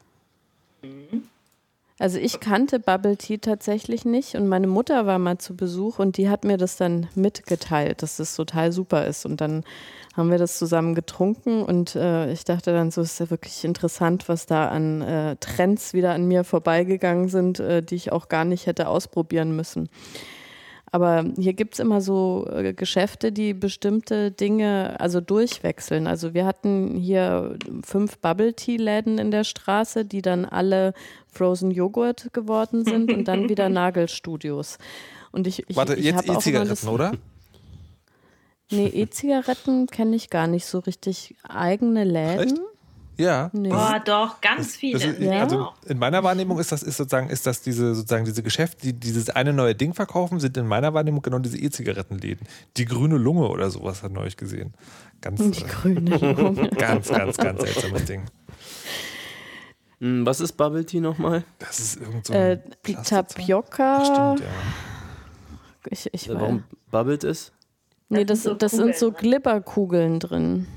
[1.99, 6.17] Also ich kannte Bubble Tea tatsächlich nicht und meine Mutter war mal zu Besuch und
[6.17, 9.25] die hat mir das dann mitgeteilt, dass das total super ist.
[9.25, 9.63] Und dann
[10.15, 14.29] haben wir das zusammen getrunken und äh, ich dachte dann so, ist ja wirklich interessant,
[14.29, 18.45] was da an äh, Trends wieder an mir vorbeigegangen sind, äh, die ich auch gar
[18.45, 19.89] nicht hätte ausprobieren müssen.
[20.91, 26.07] Aber hier gibt es immer so äh, Geschäfte, die bestimmte Dinge also durchwechseln.
[26.07, 30.93] Also wir hatten hier fünf Bubble Tea Läden in der Straße, die dann alle
[31.29, 34.77] Frozen Joghurt geworden sind und dann wieder Nagelstudios.
[35.31, 37.11] Und ich, ich, Warte, ich jetzt E-Zigaretten, das- oder?
[38.71, 41.35] Nee, E-Zigaretten kenne ich gar nicht so richtig.
[41.47, 42.39] Eigene Läden?
[42.39, 42.57] Echt?
[43.19, 43.49] Ja.
[43.53, 43.69] Nee.
[43.69, 44.99] Boah, doch, ganz viele.
[44.99, 45.43] Das ist, Ja?
[45.43, 48.93] Also in meiner Wahrnehmung ist das ist sozusagen ist das diese sozusagen diese Geschäfte, die
[48.93, 52.47] dieses eine neue Ding verkaufen, sind in meiner Wahrnehmung genau diese E-Zigarettenläden.
[52.77, 54.73] Die grüne Lunge oder sowas hat neulich gesehen.
[55.21, 56.69] Ganz Die äh, grüne Lunge.
[56.77, 58.25] ganz ganz ganz seltsames Ding.
[59.99, 61.43] Hm, Was ist Bubble Tea nochmal?
[61.57, 62.59] Das ist irgend so Äh.
[63.03, 63.97] Tapioca.
[63.99, 64.55] Ach, stimmt, ja.
[65.89, 66.41] Ich, ich Äh, weiß.
[66.41, 67.51] Warum bubbelt es?
[68.09, 69.13] Nee, Das das, sind so das sind so ne?
[69.13, 70.67] Glibberkugeln drin.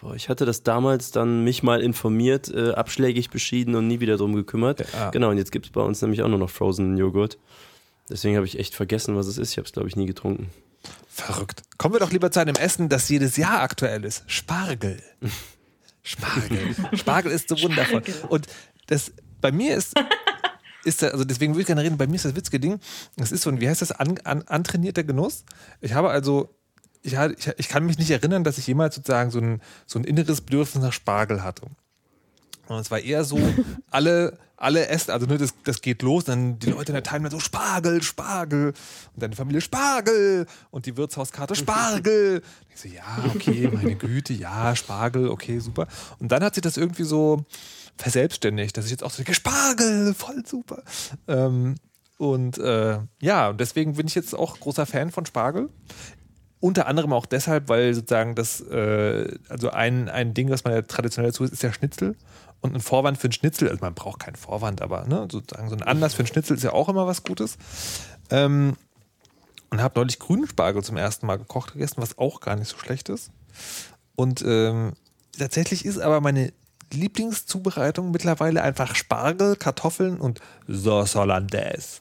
[0.00, 4.16] Boah, ich hatte das damals dann mich mal informiert, äh, abschlägig beschieden und nie wieder
[4.16, 4.84] drum gekümmert.
[4.92, 5.10] Ja.
[5.10, 7.38] Genau, und jetzt gibt es bei uns nämlich auch nur noch Frozen Joghurt.
[8.08, 9.52] Deswegen habe ich echt vergessen, was es ist.
[9.52, 10.50] Ich habe es, glaube ich, nie getrunken.
[11.08, 11.62] Verrückt.
[11.76, 14.24] Kommen wir doch lieber zu einem Essen, das jedes Jahr aktuell ist.
[14.26, 15.02] Spargel.
[16.02, 16.74] Spargel.
[16.94, 18.02] Spargel ist so wundervoll.
[18.28, 18.46] Und
[18.86, 19.94] das bei mir ist,
[20.84, 22.80] ist der, also deswegen würde ich gerne reden, bei mir ist das witzige Ding,
[23.16, 25.44] das ist so ein, wie heißt das, an, an, antrainierter Genuss.
[25.80, 26.54] Ich habe also,
[27.02, 30.04] ich, ich, ich kann mich nicht erinnern, dass ich jemals sozusagen so ein, so ein
[30.04, 31.66] inneres Bedürfnis nach Spargel hatte.
[32.66, 33.38] Und es war eher so,
[33.90, 37.30] alle, alle essen, also ne, das, das geht los, dann die Leute in der Timeline
[37.30, 38.74] so Spargel, Spargel
[39.14, 42.42] und deine Familie Spargel und die Wirtshauskarte Spargel.
[42.72, 45.88] Ich so, ja, okay, meine Güte, ja, Spargel, okay, super.
[46.20, 47.44] Und dann hat sich das irgendwie so
[47.96, 50.84] verselbstständigt, dass ich jetzt auch so denke, Spargel, voll super.
[51.26, 51.74] Ähm,
[52.16, 55.68] und äh, ja, und deswegen bin ich jetzt auch großer Fan von Spargel.
[56.60, 60.82] Unter anderem auch deshalb, weil sozusagen das, äh, also ein, ein Ding, was man ja
[60.82, 62.16] traditionell dazu ist, ist ja Schnitzel.
[62.60, 65.76] Und ein Vorwand für ein Schnitzel, also man braucht keinen Vorwand, aber ne, sozusagen so
[65.76, 67.56] ein Anlass für ein Schnitzel ist ja auch immer was Gutes.
[68.30, 68.76] Ähm,
[69.70, 72.76] und habe neulich grünen Spargel zum ersten Mal gekocht gegessen, was auch gar nicht so
[72.76, 73.30] schlecht ist.
[74.16, 74.92] Und ähm,
[75.38, 76.52] tatsächlich ist aber meine
[76.92, 82.00] Lieblingszubereitung mittlerweile einfach Spargel, Kartoffeln und Sauce Hollandaise.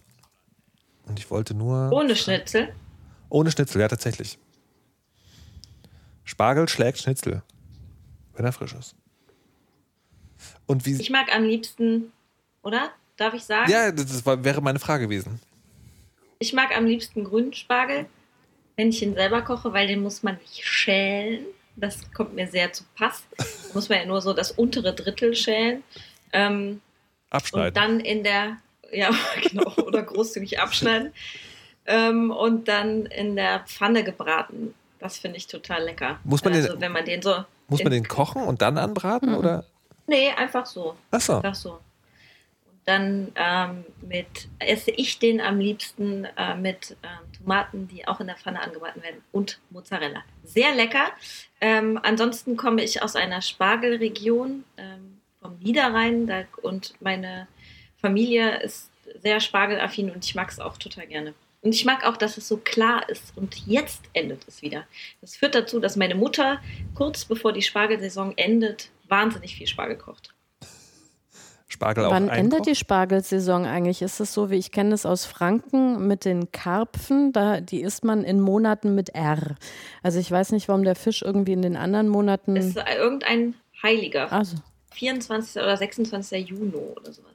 [1.06, 1.92] Und ich wollte nur.
[1.92, 2.70] Ohne Schnitzel.
[3.30, 4.40] Ohne Schnitzel, ja, tatsächlich.
[6.30, 7.42] Spargel schlägt Schnitzel.
[8.36, 8.96] Wenn er frisch ist.
[10.68, 10.94] Und wie.
[11.02, 12.12] Ich mag am liebsten,
[12.62, 12.92] oder?
[13.18, 13.70] Darf ich sagen?
[13.70, 15.42] ja, das war, wäre meine Frage gewesen.
[16.38, 18.06] Ich mag am liebsten grünen Spargel,
[18.78, 21.46] wenn ich ihn selber koche, weil den muss man nicht schälen.
[21.76, 23.24] Das kommt mir sehr zu Pass.
[23.36, 25.84] Da muss man ja nur so das untere Drittel schälen.
[26.32, 26.80] Ähm,
[27.32, 27.68] Abschneiden.
[27.70, 28.58] und dann in der,
[28.92, 29.10] ja,
[29.50, 31.12] genau, oder großzügig abschneiden.
[31.88, 34.76] Ähm, und dann in der Pfanne gebraten.
[35.00, 36.20] Das finde ich total lecker.
[36.24, 37.44] Muss man den- also, wenn man den so.
[37.68, 39.34] Muss man den kochen und dann anbraten?
[39.36, 39.64] Oder?
[40.08, 40.96] Nee, einfach so.
[41.12, 41.36] Achso.
[41.38, 41.72] Einfach so.
[41.74, 48.20] Und dann ähm, mit, esse ich den am liebsten äh, mit ähm, Tomaten, die auch
[48.20, 50.24] in der Pfanne angebraten werden und Mozzarella.
[50.44, 51.10] Sehr lecker.
[51.62, 57.48] Ähm, ansonsten komme ich aus einer Spargelregion ähm, vom Niederrhein da, und meine
[58.02, 58.90] Familie ist
[59.22, 61.34] sehr spargelaffin und ich mag es auch total gerne.
[61.62, 64.86] Und ich mag auch, dass es so klar ist und jetzt endet es wieder.
[65.20, 66.62] Das führt dazu, dass meine Mutter
[66.96, 70.34] kurz bevor die Spargelsaison endet, wahnsinnig viel Spargel kocht.
[71.68, 72.76] Spargel auch Wann endet die?
[72.76, 74.02] Spargelsaison eigentlich?
[74.02, 78.04] Ist es so, wie ich kenne es aus Franken mit den Karpfen, da, die isst
[78.04, 79.56] man in Monaten mit R.
[80.02, 82.58] Also ich weiß nicht, warum der Fisch irgendwie in den anderen Monaten.
[82.58, 84.32] Es ist irgendein Heiliger.
[84.32, 84.58] also,
[84.92, 85.62] 24.
[85.62, 86.50] oder 26.
[86.50, 87.29] Juni oder sowas.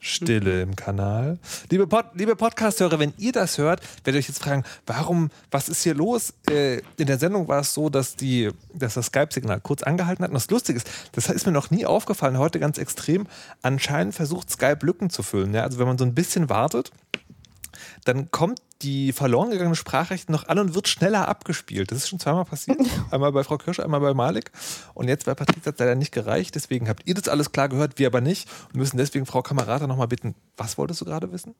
[0.00, 1.38] Stille im Kanal.
[1.70, 5.68] Liebe, Pod, liebe Podcast-Hörer, wenn ihr das hört, werdet ihr euch jetzt fragen, warum, was
[5.68, 6.32] ist hier los?
[6.50, 10.30] Äh, in der Sendung war es so, dass, die, dass das Skype-Signal kurz angehalten hat.
[10.30, 13.26] Und das Lustige ist, das ist mir noch nie aufgefallen, heute ganz extrem.
[13.62, 15.52] Anscheinend versucht Skype Lücken zu füllen.
[15.52, 15.62] Ja?
[15.64, 16.90] Also wenn man so ein bisschen wartet,
[18.04, 21.90] dann kommt die verloren gegangene Sprachrechte noch an und wird schneller abgespielt.
[21.90, 22.78] Das ist schon zweimal passiert.
[23.10, 24.50] Einmal bei Frau Kirsch, einmal bei Malik.
[24.94, 26.54] Und jetzt bei Patrick hat es leider nicht gereicht.
[26.54, 28.48] Deswegen habt ihr das alles klar gehört, wir aber nicht.
[28.68, 30.34] Und müssen deswegen Frau Kamerata nochmal bitten.
[30.56, 31.54] Was wolltest du gerade wissen?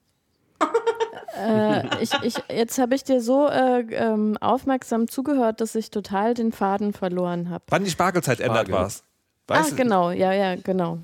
[1.37, 6.35] Äh, ich, ich, jetzt habe ich dir so äh, ähm, aufmerksam zugehört, dass ich total
[6.35, 7.65] den Faden verloren habe.
[7.69, 8.59] Wann die Spargelzeit Spargel.
[8.59, 9.03] ändert, war es.
[9.49, 10.99] Ah, genau, ja, ja, genau.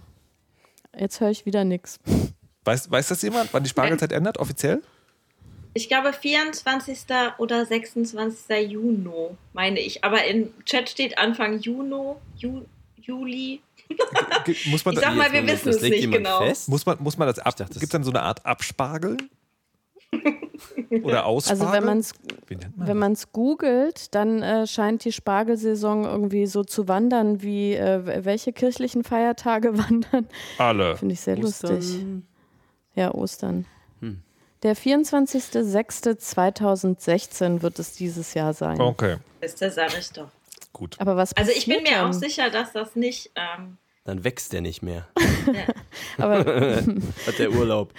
[0.97, 1.99] Jetzt höre ich wieder nichts.
[2.65, 4.83] Weiß, weiß das jemand, wann die Spargelzeit ändert, offiziell?
[5.77, 7.01] Ich glaube 24.
[7.37, 8.71] oder 26.
[8.71, 9.11] Juni,
[9.53, 10.03] meine ich.
[10.05, 12.63] Aber im Chat steht Anfang Juni, Ju,
[12.97, 13.61] Juli.
[14.71, 16.39] Muss man, Ich sag mal, wir wissen das es nicht genau.
[16.39, 16.71] Fest?
[16.71, 17.59] muss man, muss man das ab?
[17.59, 19.29] Gibt es dann so eine Art Abspargeln?
[21.03, 21.67] Oder Ausspargeln?
[21.69, 22.15] Also wenn man es
[22.77, 28.55] wenn man's googelt, dann äh, scheint die Spargelsaison irgendwie so zu wandern, wie äh, welche
[28.55, 30.27] kirchlichen Feiertage wandern.
[30.57, 30.97] Alle.
[30.97, 31.71] Finde ich sehr lustig.
[31.71, 32.27] Ostern.
[32.95, 33.67] Ja, Ostern.
[34.01, 34.23] Hm.
[34.63, 38.81] Der 24.06.2016 wird es dieses Jahr sein.
[38.81, 40.29] Okay, Ist das sag ich doch.
[40.73, 40.97] gut.
[40.99, 42.21] Aber was Also ich bin mir auch dann?
[42.21, 43.31] sicher, dass das nicht.
[43.35, 45.07] Ähm, Dann wächst der nicht mehr.
[46.19, 46.39] Aber
[47.27, 47.93] Hat der Urlaub.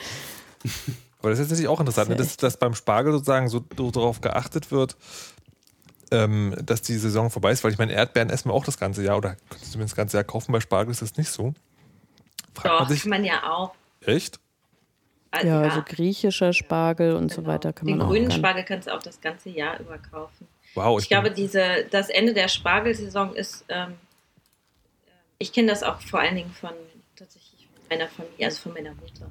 [1.19, 2.23] Aber das ist natürlich auch interessant, Das ne?
[2.23, 4.95] ja dass, dass beim Spargel sozusagen so, so darauf geachtet wird,
[6.11, 9.03] ähm, dass die Saison vorbei ist, weil ich meine, Erdbeeren essen wir auch das ganze
[9.03, 10.51] Jahr oder könntest du zumindest das ganze Jahr kaufen.
[10.51, 11.53] Bei Spargel ist das nicht so.
[12.53, 13.73] Fragt doch, man sich, kann man ja auch.
[14.01, 14.39] echt?
[15.31, 17.53] Also, ja, so griechischer Spargel und so genau.
[17.53, 18.11] weiter kann Den man auch.
[18.11, 20.47] grünen gar- Spargel kannst du auch das ganze Jahr über kaufen.
[20.75, 23.93] Wow, Ich, bin- glaube, diese, das Ende der Spargelsaison ist, ähm,
[25.39, 26.71] ich kenne das auch vor allen Dingen von
[27.15, 29.27] tatsächlich von meiner Familie, also von meiner Mutter.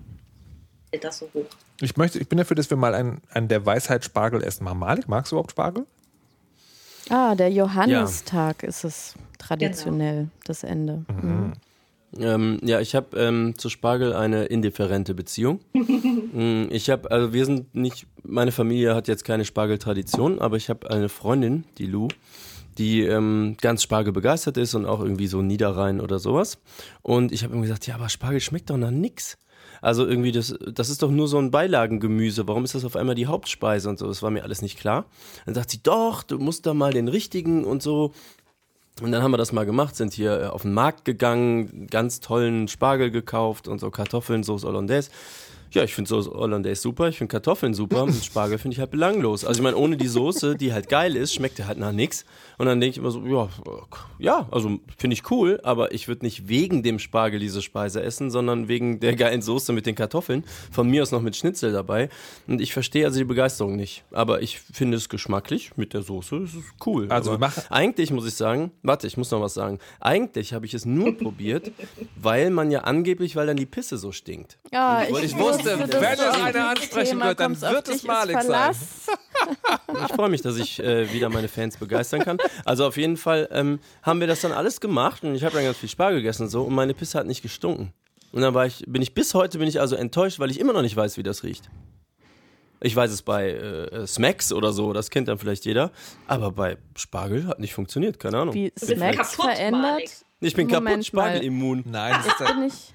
[1.00, 1.44] Das so hoch.
[1.82, 4.78] ich, möchte, ich bin dafür, dass wir mal einen, einen der Weisheit Spargel essen machen.
[4.78, 5.84] Malik, magst du überhaupt Spargel?
[7.10, 10.30] Ah, der Johannistag ist es traditionell, Genau.
[10.46, 11.04] das Ende.
[11.08, 11.52] Mhm.
[12.20, 15.60] Ähm, ja, ich habe ähm, zu Spargel eine indifferente Beziehung.
[16.36, 20.68] Mm, ich habe, also wir sind nicht, meine Familie hat jetzt keine Spargeltradition, aber ich
[20.68, 22.08] habe eine Freundin, die Lou,
[22.76, 26.58] die ähm, ganz Spargel begeistert ist und auch irgendwie so Niederrhein oder sowas.
[27.00, 29.38] Und ich habe ihm gesagt, ja, aber Spargel schmeckt doch nach nix.
[29.80, 32.46] Also irgendwie, das, das ist doch nur so ein Beilagengemüse.
[32.48, 34.06] Warum ist das auf einmal die Hauptspeise und so?
[34.06, 35.06] Das war mir alles nicht klar.
[35.44, 38.12] Dann sagt sie, doch, du musst da mal den richtigen und so.
[39.02, 42.20] Und dann haben wir das mal gemacht, sind hier äh, auf den Markt gegangen, ganz
[42.20, 45.10] tollen Spargel gekauft und so Kartoffeln, Sauce Hollandaise.
[45.76, 48.90] Ja, ich finde Sauce Hollandaise super, ich finde Kartoffeln super und Spargel finde ich halt
[48.90, 49.44] belanglos.
[49.44, 52.24] Also ich meine, ohne die Soße, die halt geil ist, schmeckt der halt nach nix.
[52.56, 53.50] Und dann denke ich immer so, ja,
[54.18, 58.30] ja, also finde ich cool, aber ich würde nicht wegen dem Spargel diese Speise essen,
[58.30, 60.44] sondern wegen der geilen Soße mit den Kartoffeln.
[60.72, 62.08] Von mir aus noch mit Schnitzel dabei.
[62.46, 64.04] Und ich verstehe also die Begeisterung nicht.
[64.12, 67.08] Aber ich finde es geschmacklich mit der Soße, es ist cool.
[67.10, 69.78] Also aber wir machen- eigentlich muss ich sagen, warte, ich muss noch was sagen.
[70.00, 71.70] Eigentlich habe ich es nur probiert,
[72.16, 74.56] weil man ja angeblich, weil dann die Pisse so stinkt.
[74.72, 78.02] Ja, Ich ich wusste, dass wenn es einer dieses ansprechen Thema wird, dann wird es
[78.02, 78.74] Malik sein.
[80.08, 82.38] Ich freue mich, dass ich äh, wieder meine Fans begeistern kann.
[82.64, 85.64] Also auf jeden Fall ähm, haben wir das dann alles gemacht und ich habe dann
[85.64, 87.92] ganz viel Spargel gegessen und so und meine Pisse hat nicht gestunken.
[88.32, 90.72] Und dann war ich, bin ich bis heute bin ich also enttäuscht, weil ich immer
[90.72, 91.70] noch nicht weiß, wie das riecht.
[92.80, 95.92] Ich weiß es bei äh, Smacks oder so, das kennt dann vielleicht jeder.
[96.26, 98.54] Aber bei Spargel hat nicht funktioniert, keine Ahnung.
[98.54, 100.24] Wie Smacks verändert.
[100.40, 101.84] Ich bin Moment kaputt Spargelimmun.
[101.86, 102.94] Nein, das ist, ich,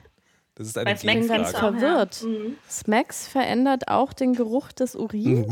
[0.56, 1.78] das ist eine Bei Smacks bin ganz Gegenfrage.
[1.78, 2.20] Gegenfrage.
[2.20, 2.24] verwirrt.
[2.24, 2.56] Mhm.
[2.70, 5.48] Smacks verändert auch den Geruch des Urins.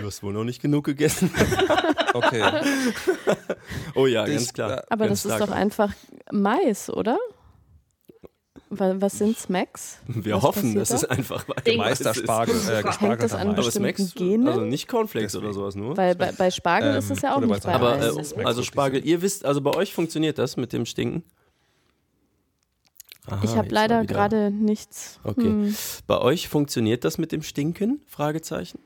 [0.00, 1.30] Du hast wohl noch nicht genug gegessen.
[2.14, 2.42] Okay.
[3.94, 4.78] Oh ja, Ich- ganz klar.
[4.78, 5.50] äh, Aber ganz das ist stark.
[5.50, 5.92] doch einfach
[6.32, 7.18] Mais, oder?
[8.70, 9.98] Wa- Was sind Smacks?
[10.06, 10.94] Wir Was hoffen, dass da?
[10.96, 11.78] es einfach Ding.
[11.78, 13.48] Meisterspargel, äh, Hängt das an.
[13.48, 14.48] Aber bestimmten Smacks, Gene?
[14.50, 15.96] also nicht Cornflakes oder sowas nur.
[15.96, 18.62] Weil bei, bei Spargel ist es ja auch Ähm, nicht bei Aber äh, das also
[18.62, 21.22] Spargel, ihr wisst, also bei euch funktioniert das mit dem Stinken?
[23.30, 25.20] Aha, Ich habe leider gerade nichts.
[25.24, 25.42] Okay.
[25.42, 25.76] Hm.
[26.06, 28.00] Bei euch funktioniert das mit dem Stinken?
[28.06, 28.78] Fragezeichen.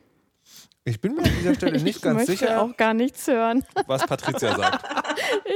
[0.84, 3.64] Ich bin mir an dieser Stelle nicht ich ganz möchte sicher, auch gar nichts hören.
[3.86, 4.84] was Patricia sagt.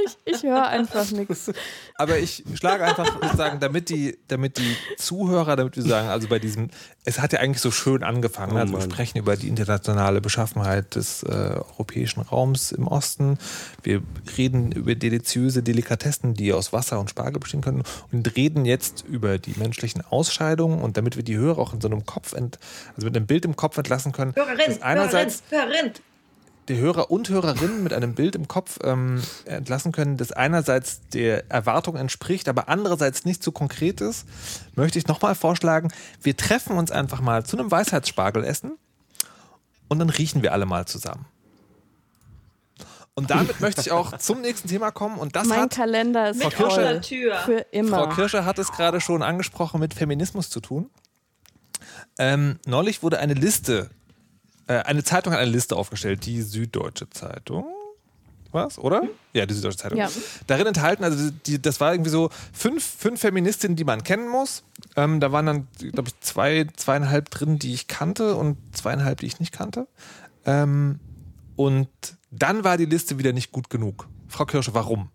[0.05, 1.51] Ich, ich höre einfach nichts.
[1.95, 6.39] Aber ich schlage einfach sozusagen, damit die, damit die Zuhörer, damit wir sagen, also bei
[6.39, 6.69] diesem,
[7.03, 8.53] es hat ja eigentlich so schön angefangen.
[8.53, 13.39] Oh also wir sprechen über die internationale Beschaffenheit des äh, europäischen Raums im Osten.
[13.83, 14.01] Wir
[14.37, 19.37] reden über deliziöse Delikatessen, die aus Wasser und Spargel bestehen können und reden jetzt über
[19.37, 22.59] die menschlichen Ausscheidungen und damit wir die Hörer auch in so einem Kopf, ent,
[22.95, 24.33] also mit einem Bild im Kopf entlassen können.
[24.35, 24.81] Hörerin, dass
[25.19, 25.91] einerseits Hörerin.
[26.69, 31.49] die Hörer und Hörerinnen mit einem Bild im Kopf ähm, entlassen können, das einerseits der
[31.49, 34.25] Erwartung entspricht, aber andererseits nicht so konkret ist,
[34.75, 38.77] möchte ich nochmal vorschlagen, wir treffen uns einfach mal zu einem Weisheitsspargel essen
[39.87, 41.25] und dann riechen wir alle mal zusammen.
[43.17, 45.17] Und damit möchte ich auch zum nächsten Thema kommen.
[45.17, 47.35] Und das mein hat Kalender ist offener Tür.
[47.37, 47.97] Für immer.
[47.97, 50.91] Frau Kirsche hat es gerade schon angesprochen mit Feminismus zu tun.
[52.19, 53.89] Ähm, neulich wurde eine Liste,
[54.73, 57.65] eine Zeitung hat eine Liste aufgestellt, die Süddeutsche Zeitung.
[58.51, 59.03] Was, oder?
[59.33, 59.99] Ja, die Süddeutsche Zeitung.
[59.99, 60.09] Ja.
[60.47, 64.63] Darin enthalten, also die, das war irgendwie so fünf, fünf Feministinnen, die man kennen muss.
[64.95, 69.27] Ähm, da waren dann, glaube ich, zwei, zweieinhalb drin, die ich kannte und zweieinhalb, die
[69.27, 69.87] ich nicht kannte.
[70.45, 70.99] Ähm,
[71.55, 71.89] und
[72.31, 74.07] dann war die Liste wieder nicht gut genug.
[74.27, 75.09] Frau Kirsche, warum?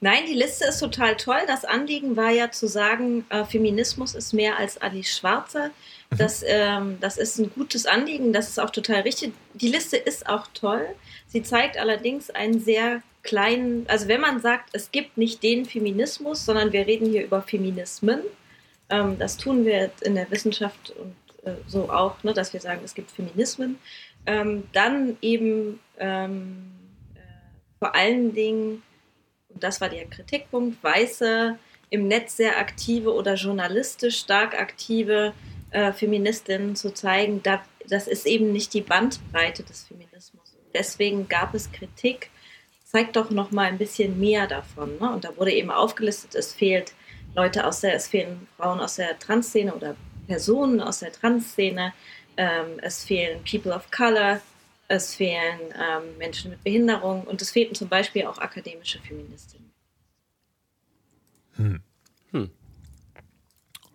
[0.00, 1.40] Nein, die Liste ist total toll.
[1.46, 5.70] Das Anliegen war ja zu sagen, äh, Feminismus ist mehr als Alice Schwarzer.
[6.16, 9.32] Das, ähm, das ist ein gutes Anliegen, das ist auch total richtig.
[9.54, 10.84] Die Liste ist auch toll.
[11.28, 16.44] Sie zeigt allerdings einen sehr kleinen, also wenn man sagt, es gibt nicht den Feminismus,
[16.44, 18.20] sondern wir reden hier über Feminismen,
[18.88, 22.80] ähm, das tun wir in der Wissenschaft und äh, so auch, ne, dass wir sagen,
[22.84, 23.78] es gibt Feminismen,
[24.26, 26.72] ähm, dann eben ähm,
[27.14, 27.18] äh,
[27.78, 28.82] vor allen Dingen
[29.48, 31.58] und das war der Kritikpunkt, weiße,
[31.90, 35.32] im Netz sehr aktive oder journalistisch stark aktive
[35.70, 40.56] äh, Feministinnen zu zeigen, da, das ist eben nicht die Bandbreite des Feminismus.
[40.74, 42.30] Deswegen gab es Kritik,
[42.84, 44.98] zeigt doch noch mal ein bisschen mehr davon.
[44.98, 45.12] Ne?
[45.12, 46.92] Und da wurde eben aufgelistet, es fehlt
[47.34, 51.92] Leute aus der, es fehlen Frauen aus der Transszene oder Personen aus der Transszene,
[52.36, 54.40] ähm, es fehlen People of Color,
[54.88, 59.72] es fehlen ähm, Menschen mit Behinderung und es fehlten zum Beispiel auch akademische Feministinnen.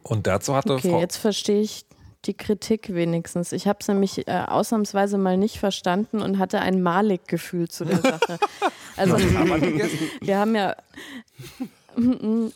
[0.08, 1.00] Und dazu hatte Okay, Frau.
[1.00, 1.86] jetzt verstehe ich
[2.26, 3.52] die Kritik wenigstens.
[3.52, 8.02] Ich habe es nämlich äh, ausnahmsweise mal nicht verstanden und hatte ein Malik-Gefühl zu der
[8.02, 8.40] Sache.
[8.98, 10.74] Also wir haben ja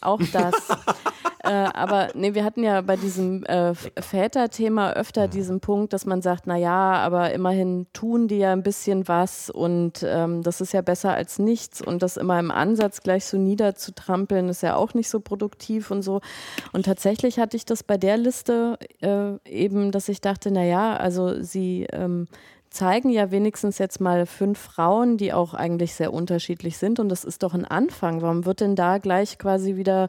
[0.02, 0.56] auch das.
[1.44, 6.22] äh, aber nee, wir hatten ja bei diesem äh, Väter-Thema öfter diesen Punkt, dass man
[6.22, 10.74] sagt, na ja, aber immerhin tun die ja ein bisschen was und ähm, das ist
[10.74, 14.94] ja besser als nichts und das immer im Ansatz gleich so niederzutrampeln ist ja auch
[14.94, 16.22] nicht so produktiv und so.
[16.74, 20.96] Und tatsächlich hatte ich das bei der Liste äh, eben, dass ich dachte, na ja,
[20.96, 22.28] also sie ähm,
[22.70, 27.00] zeigen ja wenigstens jetzt mal fünf Frauen, die auch eigentlich sehr unterschiedlich sind.
[27.00, 28.22] Und das ist doch ein Anfang.
[28.22, 30.08] Warum wird denn da gleich quasi wieder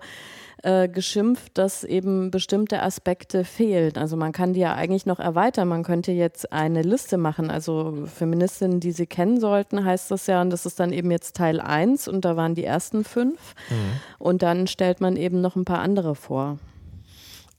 [0.62, 3.96] äh, geschimpft, dass eben bestimmte Aspekte fehlen?
[3.96, 5.68] Also man kann die ja eigentlich noch erweitern.
[5.68, 7.51] Man könnte jetzt eine Liste machen.
[7.51, 10.42] Also Feministinnen, die sie kennen sollten, heißt das ja.
[10.42, 13.55] Und das ist dann eben jetzt Teil 1 und da waren die ersten fünf.
[14.18, 16.59] Und dann stellt man eben noch ein paar andere vor.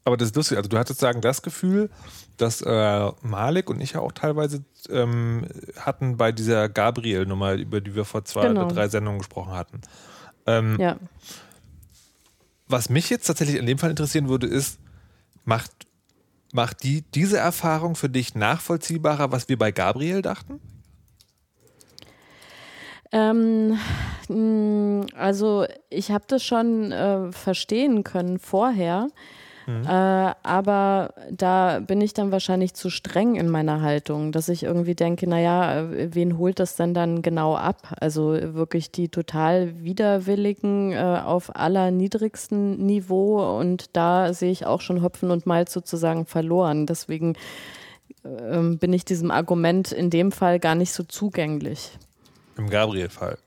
[0.03, 0.57] Aber das ist lustig.
[0.57, 1.89] Also du hattest sagen das Gefühl,
[2.37, 5.45] dass äh, Malik und ich ja auch teilweise ähm,
[5.77, 8.65] hatten bei dieser Gabriel-Nummer, über die wir vor zwei Genau.
[8.65, 9.81] oder drei Sendungen gesprochen hatten.
[10.47, 10.97] Ähm, Ja.
[12.67, 14.79] Was mich jetzt tatsächlich in dem Fall interessieren würde, ist,
[15.43, 15.71] macht,
[16.53, 20.59] macht die, diese Erfahrung für dich nachvollziehbarer, was wir bei Gabriel dachten?
[23.11, 23.77] Ähm,
[24.29, 29.09] mh, also ich habe das schon äh, verstehen können vorher,
[29.67, 34.95] äh, aber da bin ich dann wahrscheinlich zu streng in meiner Haltung, dass ich irgendwie
[34.95, 37.93] denke, naja, äh, wen holt das denn dann genau ab?
[38.00, 45.04] Also wirklich die total widerwilligen äh, auf allerniedrigstem Niveau und da sehe ich auch schon
[45.04, 46.88] Hopfen und Malz sozusagen verloren.
[46.88, 47.36] Deswegen
[48.26, 51.91] ähm, bin ich diesem Argument in dem Fall gar nicht so zugänglich.
[52.58, 53.38] Im Gabriel-Fall.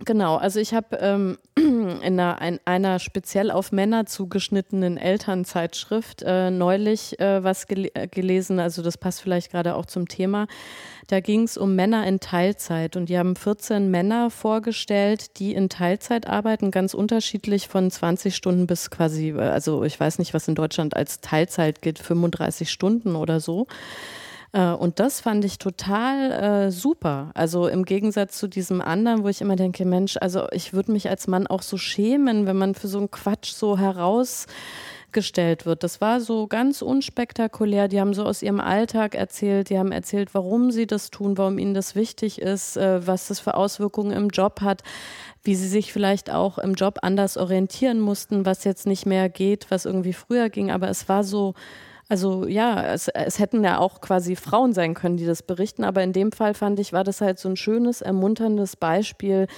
[0.00, 6.50] Genau, also ich habe ähm, in einer, ein, einer speziell auf Männer zugeschnittenen Elternzeitschrift äh,
[6.50, 10.48] neulich äh, was gel äh, gelesen, also das passt vielleicht gerade auch zum Thema.
[11.06, 15.68] Da ging es um Männer in Teilzeit und die haben 14 Männer vorgestellt, die in
[15.68, 20.48] Teilzeit arbeiten, ganz unterschiedlich von 20 Stunden bis quasi, äh, also ich weiß nicht, was
[20.48, 23.68] in Deutschland als Teilzeit gilt, 35 Stunden oder so.
[24.54, 27.30] Äh, Und das fand ich total äh, super.
[27.34, 31.10] Also im Gegensatz zu diesem anderen, wo ich immer denke, Mensch, also ich würde mich
[31.10, 35.82] als Mann auch so schämen, wenn man für so einen Quatsch so herausgestellt wird.
[35.82, 37.88] Das war so ganz unspektakulär.
[37.88, 41.58] Die haben so aus ihrem Alltag erzählt, die haben erzählt, warum sie das tun, warum
[41.58, 44.82] ihnen das wichtig ist, äh, was das für Auswirkungen im Job hat,
[45.42, 49.66] wie sie sich vielleicht auch im Job anders orientieren mussten, was jetzt nicht mehr geht,
[49.70, 50.70] was irgendwie früher ging.
[50.70, 51.54] Aber es war so,
[52.14, 56.00] also ja, es, es hätten ja auch quasi Frauen sein können, die das berichten, aber
[56.04, 59.48] in dem Fall fand ich, war das halt so ein schönes, ermunterndes Beispiel,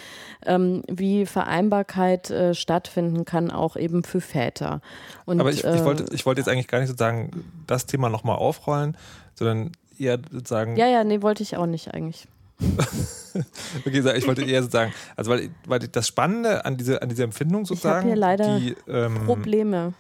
[0.47, 4.81] ähm, wie Vereinbarkeit äh, stattfinden kann, auch eben für Väter.
[5.27, 8.09] Und, Aber ich, ich, äh, wollte, ich wollte jetzt eigentlich gar nicht sozusagen das Thema
[8.09, 8.97] nochmal aufrollen,
[9.35, 10.79] sondern eher sozusagen.
[10.79, 12.27] Ja, ja, nee, wollte ich auch nicht eigentlich.
[13.87, 17.67] okay, ich wollte eher sagen, also weil, weil das Spannende an, diese, an dieser Empfindung
[17.67, 18.09] sozusagen.
[18.09, 19.93] Ich hier leider die, ähm, Probleme.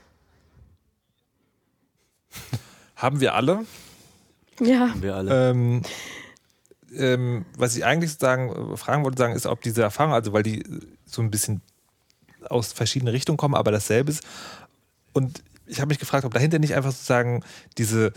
[2.97, 3.64] Haben wir alle.
[4.61, 4.91] Ja.
[4.91, 5.51] Haben wir alle.
[5.51, 5.82] Ähm,
[6.95, 10.43] ähm, was ich eigentlich sozusagen äh, fragen wollte, sagen, ist, ob diese Erfahrung, also weil
[10.43, 10.64] die
[11.05, 11.61] so ein bisschen
[12.49, 14.22] aus verschiedenen Richtungen kommen, aber dasselbe ist.
[15.12, 17.43] Und ich habe mich gefragt, ob dahinter nicht einfach sozusagen
[17.76, 18.12] diese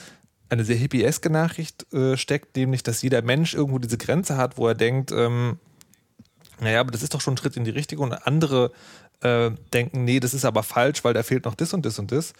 [0.50, 4.68] eine sehr hippieske Nachricht äh, steckt, nämlich, dass jeder Mensch irgendwo diese Grenze hat, wo
[4.68, 5.60] er denkt, ähm,
[6.60, 8.72] naja, aber das ist doch schon ein Schritt in die richtige und andere
[9.22, 12.12] äh, denken, nee, das ist aber falsch, weil da fehlt noch das und das und
[12.12, 12.34] das.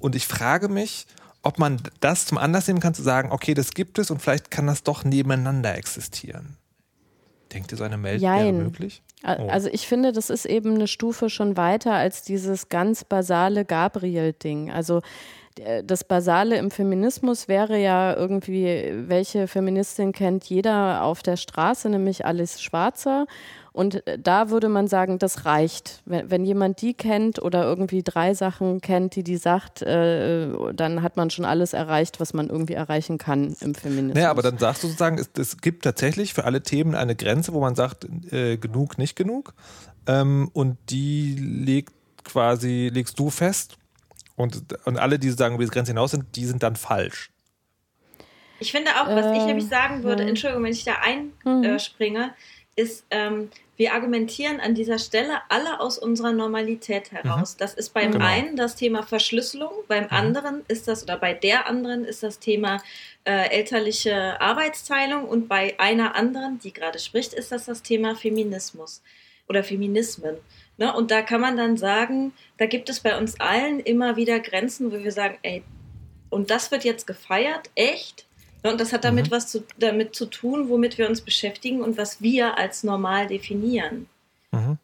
[0.00, 1.06] Und ich frage mich,
[1.42, 4.50] ob man das zum Anlass nehmen kann, zu sagen, okay, das gibt es und vielleicht
[4.50, 6.56] kann das doch nebeneinander existieren.
[7.52, 9.02] Denkt ihr, so eine Welt wäre möglich?
[9.24, 9.48] Oh.
[9.48, 14.70] Also ich finde, das ist eben eine Stufe schon weiter als dieses ganz basale Gabriel-Ding.
[14.70, 15.02] Also
[15.84, 22.24] das Basale im Feminismus wäre ja irgendwie, welche Feministin kennt jeder auf der Straße, nämlich
[22.24, 23.26] Alice Schwarzer.
[23.72, 26.02] Und äh, da würde man sagen, das reicht.
[26.04, 31.02] Wenn, wenn jemand die kennt oder irgendwie drei Sachen kennt, die die sagt, äh, dann
[31.02, 34.14] hat man schon alles erreicht, was man irgendwie erreichen kann im Feminismus.
[34.14, 37.52] Naja, aber dann sagst du sozusagen, es, es gibt tatsächlich für alle Themen eine Grenze,
[37.52, 39.54] wo man sagt, äh, genug, nicht genug.
[40.06, 41.92] Ähm, und die legt
[42.24, 43.78] quasi, legst du fest.
[44.40, 47.30] Und, und alle, die sagen, über die Grenze hinaus sind, die sind dann falsch.
[48.58, 50.30] Ich finde auch, was ich Äh, nämlich sagen würde, hm.
[50.30, 50.96] Entschuldigung, wenn ich da
[51.44, 51.64] Mhm.
[51.64, 52.34] einspringe,
[52.76, 57.56] ist, ähm, wir argumentieren an dieser Stelle alle aus unserer Normalität heraus.
[57.56, 58.24] Das ist beim Genau.
[58.26, 62.82] einen das Thema Verschlüsselung, beim anderen ist das, oder bei der anderen ist das Thema
[63.24, 69.02] äh, elterliche Arbeitsteilung und bei einer anderen, die gerade spricht, ist das das Thema Feminismus
[69.48, 70.36] oder Feminismen.
[70.80, 70.92] Ne?
[70.92, 74.90] Und da kann man dann sagen, da gibt es bei uns allen immer wieder Grenzen,
[74.90, 75.62] wo wir sagen, ey,
[76.30, 78.26] und das wird jetzt gefeiert, echt?
[78.64, 81.98] Ne, Und das hat damit was zu, damit zu tun, womit wir uns beschäftigen und
[81.98, 84.06] was wir als normal definieren.
[84.52, 84.78] Mhm.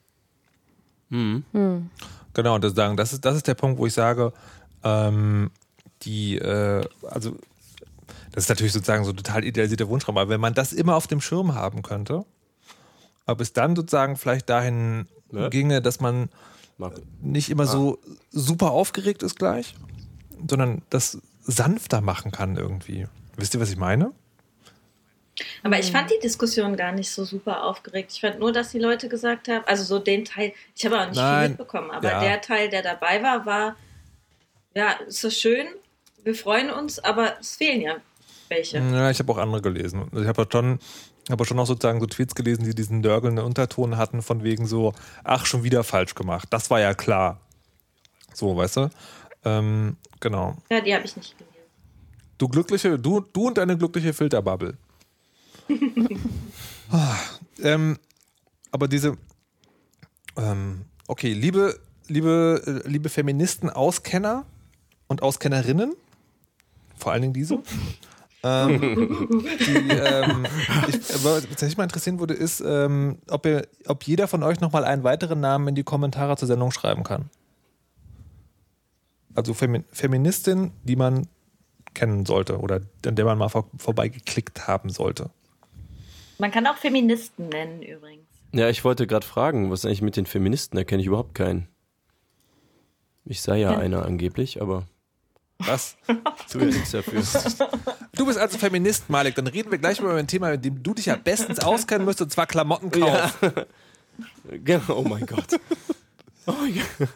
[1.53, 1.91] Hm.
[2.35, 4.35] Genau, und das, sagen, das, ist, das ist der Punkt, wo ich sage,
[4.85, 5.51] ähm,
[6.03, 7.37] die, äh, also,
[8.33, 11.07] das ist natürlich sozusagen so ein total idealisierter Wunschraum, aber wenn man das immer auf
[11.07, 12.27] dem Schirm haben könnte,
[13.27, 15.49] ob es dann sozusagen vielleicht dahin Ja.
[15.49, 16.29] ginge, dass man
[16.79, 17.01] Marco.
[17.21, 17.99] nicht immer so
[18.31, 19.75] super aufgeregt ist gleich,
[20.49, 23.07] sondern das sanfter machen kann irgendwie.
[23.37, 24.13] Wisst ihr, was ich meine?
[25.63, 28.13] Aber ich fand die Diskussion gar nicht so super aufgeregt.
[28.15, 31.07] Ich fand nur, dass die Leute gesagt haben, also so den Teil, ich habe auch
[31.07, 31.41] nicht Nein.
[31.43, 32.21] viel mitbekommen, aber Ja.
[32.21, 33.77] der Teil, der dabei war, war,
[34.75, 35.67] ja, ist so schön,
[36.25, 37.97] wir freuen uns, aber es fehlen ja
[38.49, 38.79] welche.
[38.79, 40.05] Ja, ich habe auch andere gelesen.
[40.11, 40.79] Also Ich habe schon,
[41.31, 44.93] habe schon auch sozusagen so Tweets gelesen, die diesen nörgelnden Unterton hatten, von wegen so,
[45.25, 46.49] ach, schon wieder falsch gemacht.
[46.51, 47.41] Das war ja klar.
[48.33, 48.91] So, weißt du?
[49.45, 50.57] Ähm, genau.
[50.71, 51.55] Ja, die habe ich nicht gelesen.
[52.39, 54.77] Du glückliche, du, du und deine glückliche Filterbubble.
[56.89, 57.17] Ah,
[57.65, 57.99] ähm,
[58.71, 59.17] aber diese,
[60.37, 64.45] ähm, okay, liebe, liebe, äh, liebe Feministen, Auskenner
[65.09, 65.97] und Auskennerinnen,
[66.97, 67.59] vor allen Dingen diese,
[68.47, 68.81] ähm,
[69.61, 70.47] die, ähm,
[70.89, 74.85] ich, was mich mal interessieren würde, ist, ähm, ob, ihr, ob jeder von euch nochmal
[74.85, 77.31] einen weiteren Namen in die Kommentare zur Sendung schreiben kann.
[79.35, 81.27] Also Femi Feministin, die man
[81.95, 85.31] kennen sollte oder an der man mal vor vorbeigeklickt haben sollte.
[86.39, 88.25] Man kann auch Feministen nennen übrigens.
[88.53, 90.77] Ja, ich wollte gerade fragen, was ist eigentlich mit den Feministen?
[90.77, 91.69] Da kenne ich überhaupt keinen.
[93.25, 93.79] Ich sei ja Ja.
[93.79, 94.85] einer angeblich, aber
[95.59, 95.97] Was?
[96.51, 97.23] tu ja nichts dafür.
[98.15, 99.35] Du bist also Feminist, Malik.
[99.35, 102.05] Dann reden wir gleich mal über ein Thema, mit dem du dich ja bestens auskennen
[102.05, 103.39] müsst, und zwar Klamottenkauf.
[104.65, 105.61] Genau, oh mein Gott.
[106.47, 107.09] Oh mein Gott.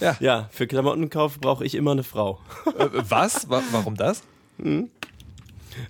[0.00, 0.16] Ja.
[0.18, 2.40] ja, für Klamottenkauf brauche ich immer eine Frau.
[2.76, 3.48] Äh, was?
[3.48, 4.22] Wa warum das?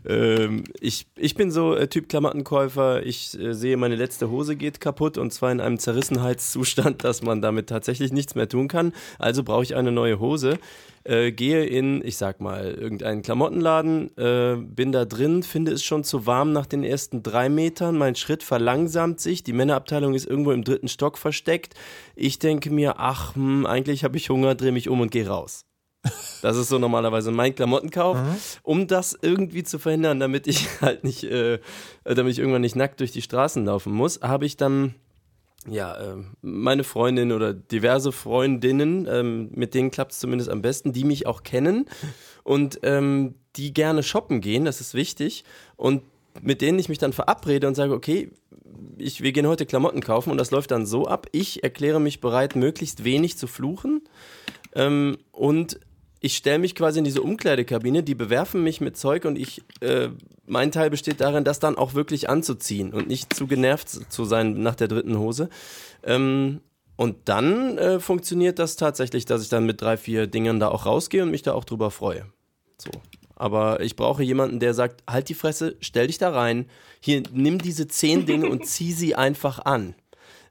[0.06, 3.04] Ähm, ich, ich bin so äh, Typ Klamottenkäufer.
[3.04, 7.40] Ich äh, sehe, meine letzte Hose geht kaputt und zwar in einem Zerrissenheitszustand, dass man
[7.40, 8.92] damit tatsächlich nichts mehr tun kann.
[9.18, 10.58] Also brauche ich eine neue Hose.
[11.04, 16.04] Äh, gehe in, ich sag mal, irgendeinen Klamottenladen, äh, bin da drin, finde es schon
[16.04, 17.98] zu warm nach den ersten drei Metern.
[17.98, 19.42] Mein Schritt verlangsamt sich.
[19.42, 21.74] Die Männerabteilung ist irgendwo im dritten Stock versteckt.
[22.14, 25.64] Ich denke mir, ach, hm, eigentlich habe ich Hunger, drehe mich um und gehe raus.
[26.42, 28.18] Das ist so normalerweise mein Klamottenkauf,
[28.64, 31.60] um das irgendwie zu verhindern, damit ich halt nicht, äh,
[32.04, 34.94] damit ich irgendwann nicht nackt durch die Straßen laufen muss, habe ich dann
[35.68, 40.92] ja äh, meine Freundin oder diverse Freundinnen, ähm, mit denen klappt es zumindest am besten,
[40.92, 41.86] die mich auch kennen
[42.42, 45.44] und ähm, die gerne shoppen gehen, das ist wichtig
[45.76, 46.02] und
[46.40, 48.30] mit denen ich mich dann verabrede und sage, okay,
[48.98, 51.26] ich, wir gehen heute Klamotten kaufen und das läuft dann so ab.
[51.32, 54.02] Ich erkläre mich bereit, möglichst wenig zu fluchen
[54.74, 55.78] ähm, und
[56.22, 60.08] ich stelle mich quasi in diese Umkleidekabine, die bewerfen mich mit Zeug und ich, äh,
[60.46, 64.62] mein Teil besteht darin, das dann auch wirklich anzuziehen und nicht zu genervt zu sein
[64.62, 65.50] nach der dritten Hose.
[66.04, 66.60] Ähm,
[66.94, 70.86] und dann äh, funktioniert das tatsächlich, dass ich dann mit drei, vier Dingern da auch
[70.86, 72.26] rausgehe und mich da auch drüber freue.
[72.78, 72.90] So.
[73.34, 76.66] Aber ich brauche jemanden, der sagt, halt die Fresse, stell dich da rein,
[77.00, 79.96] hier, nimm diese zehn Dinge und zieh sie einfach an.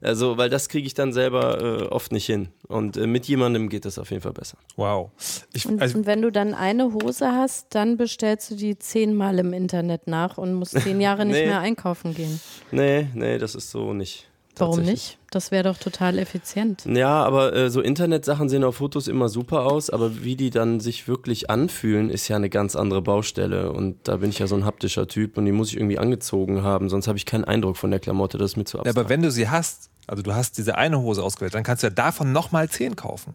[0.02, 2.48] Also, weil das kriege ich dann selber äh, oft nicht hin.
[2.68, 4.58] Und äh, mit jemandem geht das auf jeden Fall besser.
[4.76, 5.10] Wow.
[5.52, 9.38] Ich, Und, also, und wenn du dann eine Hose hast, dann bestellst du die zehnmal
[9.38, 11.46] im Internet nach und musst zehn Jahre nicht Nee.
[11.46, 12.40] mehr einkaufen gehen.
[12.70, 14.28] Nee, nee, das ist so nicht.
[14.56, 15.16] Warum nicht?
[15.30, 16.84] Das wäre doch total effizient.
[16.84, 20.78] Ja, aber äh, so Internetsachen sehen auf Fotos immer super aus, aber wie die dann
[20.78, 23.72] sich wirklich anfühlen, ist ja eine ganz andere Baustelle.
[23.72, 26.62] Und da bin ich ja so ein haptischer Typ und die muss ich irgendwie angezogen
[26.62, 28.98] haben, sonst habe ich keinen Eindruck von der Klamotte, das ist mir zu ja, abstrakt.
[28.98, 31.86] aber wenn du sie hast, also du hast diese eine Hose ausgewählt, dann kannst du
[31.88, 33.34] ja davon nochmal zehn kaufen.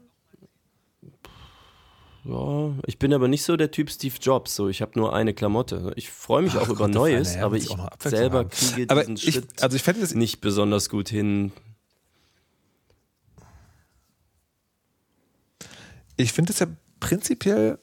[2.23, 5.33] Ja, ich bin aber nicht so der Typ Steve Jobs, so ich habe nur eine
[5.33, 5.93] Klamotte.
[5.95, 8.49] Ich freue mich Ach auch über Gott, der Neues, Herr aber ich selber haben.
[8.49, 11.53] kriege Aber diesen ich, Schritt also ich fände das, nicht besonders gut hin.
[16.17, 16.67] ich finde es ja
[16.99, 17.79] prinzipiell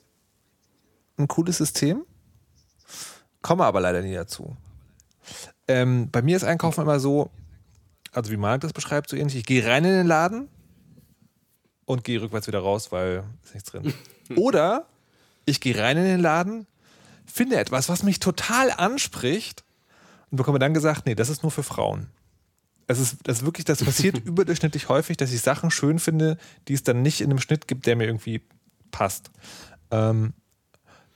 [1.17, 2.05] ein cooles System,
[3.41, 4.57] komme aber leider nie dazu.
[5.69, 7.31] Ähm, bei mir ist Einkaufen immer so,
[8.15, 9.37] also wie Marc das beschreibt, so ähnlich.
[9.37, 10.49] Ich gehe rein in den Laden
[11.85, 13.93] und gehe rückwärts wieder raus, weil ist nichts drin.
[14.37, 14.87] Oder
[15.45, 16.67] ich gehe rein in den Laden,
[17.27, 19.65] finde etwas, was mich total anspricht
[20.31, 22.09] und bekomme dann gesagt, nee, das ist nur für Frauen.
[22.87, 26.39] Es ist, das ist wirklich, das passiert überdurchschnittlich häufig, dass ich Sachen schön finde,
[26.69, 28.43] die es dann nicht in einem Schnitt gibt, der mir irgendwie
[28.91, 29.31] passt.
[29.91, 30.35] Ähm,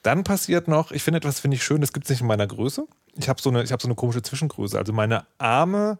[0.02, 2.46] dann passiert noch, ich finde etwas, finde ich schön, das gibt es nicht in meiner
[2.46, 2.86] Größe.
[3.16, 4.78] Ich habe so, eine, ich hab so eine komische Zwischengröße.
[4.78, 5.98] Also meine Arme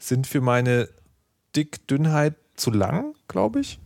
[0.00, 0.88] sind für meine
[1.54, 3.78] Dick-Dünnheit zu lang, glaube ich.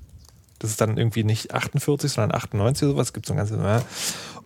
[0.58, 3.12] Das ist dann irgendwie nicht 48, sondern 98 oder sowas.
[3.12, 3.58] Gibt so ein ganzes.
[3.58, 3.82] Ja.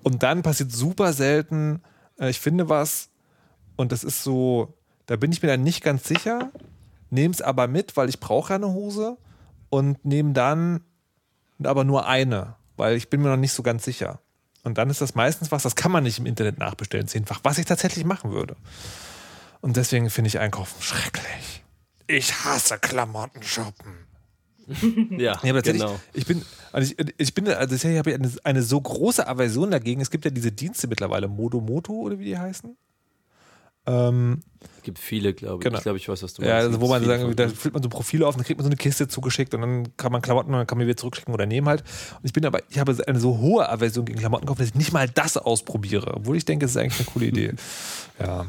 [0.03, 1.83] Und dann passiert super selten,
[2.19, 3.11] äh, ich finde was
[3.77, 4.75] und das ist so,
[5.07, 6.51] da bin ich mir dann nicht ganz sicher,
[7.11, 9.17] nehme es aber mit, weil ich brauche ja eine Hose
[9.71, 10.81] und nehme dann
[11.63, 14.21] aber nur eine, weil ich bin mir noch nicht so ganz sicher.
[14.65, 17.59] Und dann ist das meistens was, das kann man nicht im Internet nachbestellen, zehnfach, was
[17.59, 18.57] ich tatsächlich machen würde.
[19.61, 21.58] Und deswegen finde ich Einkaufen schrecklich.
[22.09, 24.07] Ich hasse Klamotten shoppen.
[25.19, 25.99] Ja, Ja, genau.
[26.13, 26.43] ich bin,
[26.73, 30.03] also ich, ich bin, also ich habe eine, eine so große Aversion dagegen.
[30.03, 32.77] Es gibt ja diese Dienste mittlerweile, Modomoto oder wie die heißen.
[33.87, 34.43] Ähm,
[34.77, 35.65] Es gibt viele, glaube ich.
[35.65, 35.79] Genau.
[35.79, 36.67] Ich glaube, ich weiß, was du ja, meinst.
[36.67, 38.69] also Es wo man sagen, da füllt man so Profile auf, dann kriegt man so
[38.69, 41.47] eine Kiste zugeschickt und dann kann man Klamotten und dann kann man wieder zurückschicken oder
[41.47, 41.83] nehmen halt.
[42.17, 44.75] Und ich bin aber, ich habe eine so hohe Aversion gegen Klamotten kaufen, dass ich
[44.75, 47.55] nicht mal das ausprobiere, obwohl ich denke, es ist eigentlich eine coole Idee.
[48.19, 48.47] Ja.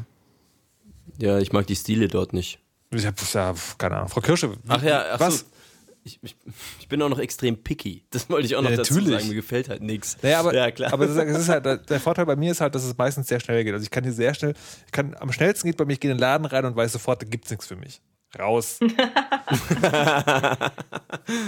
[1.18, 2.60] Ja, ich mag die Stile dort nicht.
[2.92, 4.10] Ich habe ja, keine Ahnung.
[4.10, 5.40] Frau Kirsche, Ach ja, ach was?
[5.40, 5.46] So.
[6.04, 6.36] Ich, ich,
[6.80, 8.04] ich bin auch noch extrem picky.
[8.10, 9.16] Das wollte ich auch noch Ja, dazu natürlich.
[9.18, 9.28] sagen.
[9.28, 10.18] Mir gefällt halt nichts.
[10.24, 10.94] Naja, aber, ja, klar.
[10.94, 13.28] aber das ist, das ist halt, der Vorteil bei mir ist halt, dass es meistens
[13.28, 13.74] sehr schnell geht.
[13.74, 14.54] Also ich kann hier sehr schnell,
[14.86, 16.94] ich kann, am schnellsten geht bei mir, ich gehe in den Laden rein und weiß
[16.94, 18.02] sofort, da gibt es nichts für mich.
[18.40, 18.80] Raus.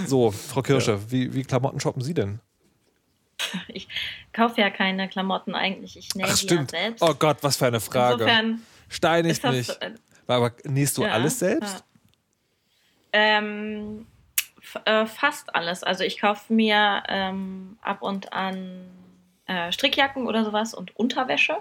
[0.06, 2.40] so, Frau Kirsche, wie, wie Klamotten shoppen Sie denn?
[3.68, 3.88] Ich
[4.32, 5.96] kaufe ja keine Klamotten eigentlich.
[5.96, 6.72] Ich nähe Ach die stimmt.
[6.72, 7.02] ja selbst.
[7.02, 8.22] Oh Gott, was für eine Frage.
[8.22, 9.78] Insofern Steinig ist das.
[10.26, 11.78] Aber nähst du ja, alles selbst?
[11.78, 11.82] ja.
[13.14, 14.06] Ähm,
[14.84, 15.82] äh, fast alles.
[15.82, 18.88] Also ich kaufe mir ähm, ab und an
[19.46, 21.56] äh, Strickjacken oder sowas und Unterwäsche.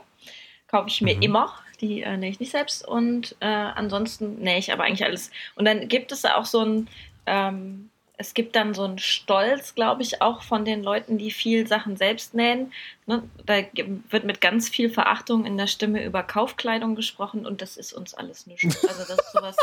[0.67, 1.21] Kaufe ich mir Mhm.
[1.21, 1.53] immer.
[1.81, 2.87] Die äh, nähe ich nicht selbst.
[2.87, 5.31] Und äh, ansonsten nähe ich aber eigentlich alles.
[5.55, 6.87] Und dann gibt es auch so ein,
[7.25, 7.89] ähm,
[8.21, 11.97] es gibt dann so einen Stolz, glaube ich, auch von den Leuten, die viel Sachen
[11.97, 12.71] selbst nähen.
[13.07, 13.23] Ne?
[13.47, 13.63] Da
[14.11, 18.13] wird mit ganz viel Verachtung in der Stimme über Kaufkleidung gesprochen und das ist uns
[18.13, 18.85] alles nichts.
[18.87, 19.55] Also das ist sowas,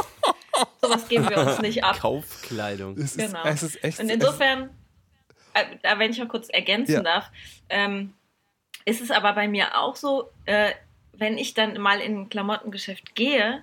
[0.83, 2.01] sowas geben wir uns nicht ab.
[2.01, 2.97] Kaufkleidung.
[2.99, 3.45] Es ist, Genau.
[3.45, 4.01] es ist echt.
[4.01, 4.71] Und insofern,
[5.55, 7.03] äh, da wenn ich mal kurz ergänzen Ja.
[7.03, 7.31] darf,
[7.69, 8.13] ähm,
[8.87, 10.73] ist es aber bei mir auch so, äh,
[11.13, 13.63] wenn ich dann mal in ein Klamottengeschäft gehe,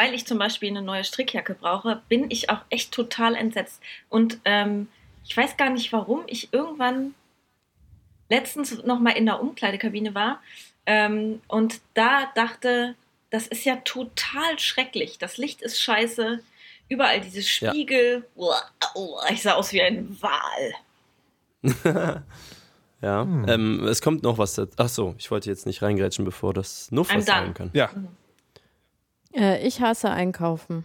[0.00, 3.82] weil ich zum Beispiel eine neue Strickjacke brauche, bin ich auch echt total entsetzt.
[4.08, 4.88] Und ähm,
[5.26, 7.14] ich weiß gar nicht, warum ich irgendwann
[8.30, 10.40] letztens noch mal in der Umkleidekabine war
[10.86, 12.94] ähm, und da dachte,
[13.28, 15.18] das ist ja total schrecklich.
[15.18, 16.40] Das Licht ist scheiße.
[16.88, 17.70] Überall diese Ja.
[17.70, 18.26] Spiegel.
[18.36, 18.62] Uah,
[18.94, 20.72] uah, Ich sah aus wie ein Wal.
[23.02, 23.22] Ja.
[23.22, 23.48] Hm.
[23.48, 24.74] Ähm, es kommt noch was dazu.
[24.76, 27.70] Ach so, ich wollte jetzt nicht reingrätschen, bevor das Nuff I'm was sagen kann.
[27.72, 27.88] ja,
[29.34, 30.84] Äh, ich hasse Einkaufen.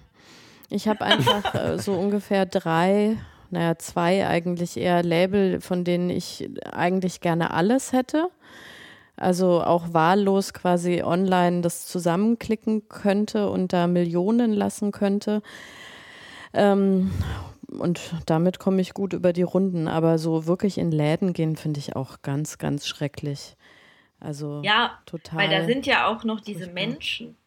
[0.70, 3.18] Ich habe einfach äh, so ungefähr drei,
[3.50, 8.30] naja, zwei eigentlich eher Label, von denen ich eigentlich gerne alles hätte.
[9.18, 15.42] Also auch wahllos quasi online das zusammenklicken könnte und da Millionen lassen könnte.
[16.54, 17.12] Ähm,
[17.70, 19.88] und damit komme ich gut über die Runden.
[19.88, 23.56] Aber so wirklich in Läden gehen, finde ich auch ganz, ganz schrecklich.
[24.20, 25.40] Also Ja, total.
[25.40, 26.68] weil da sind ja auch noch diese.
[26.68, 27.38] Menschen.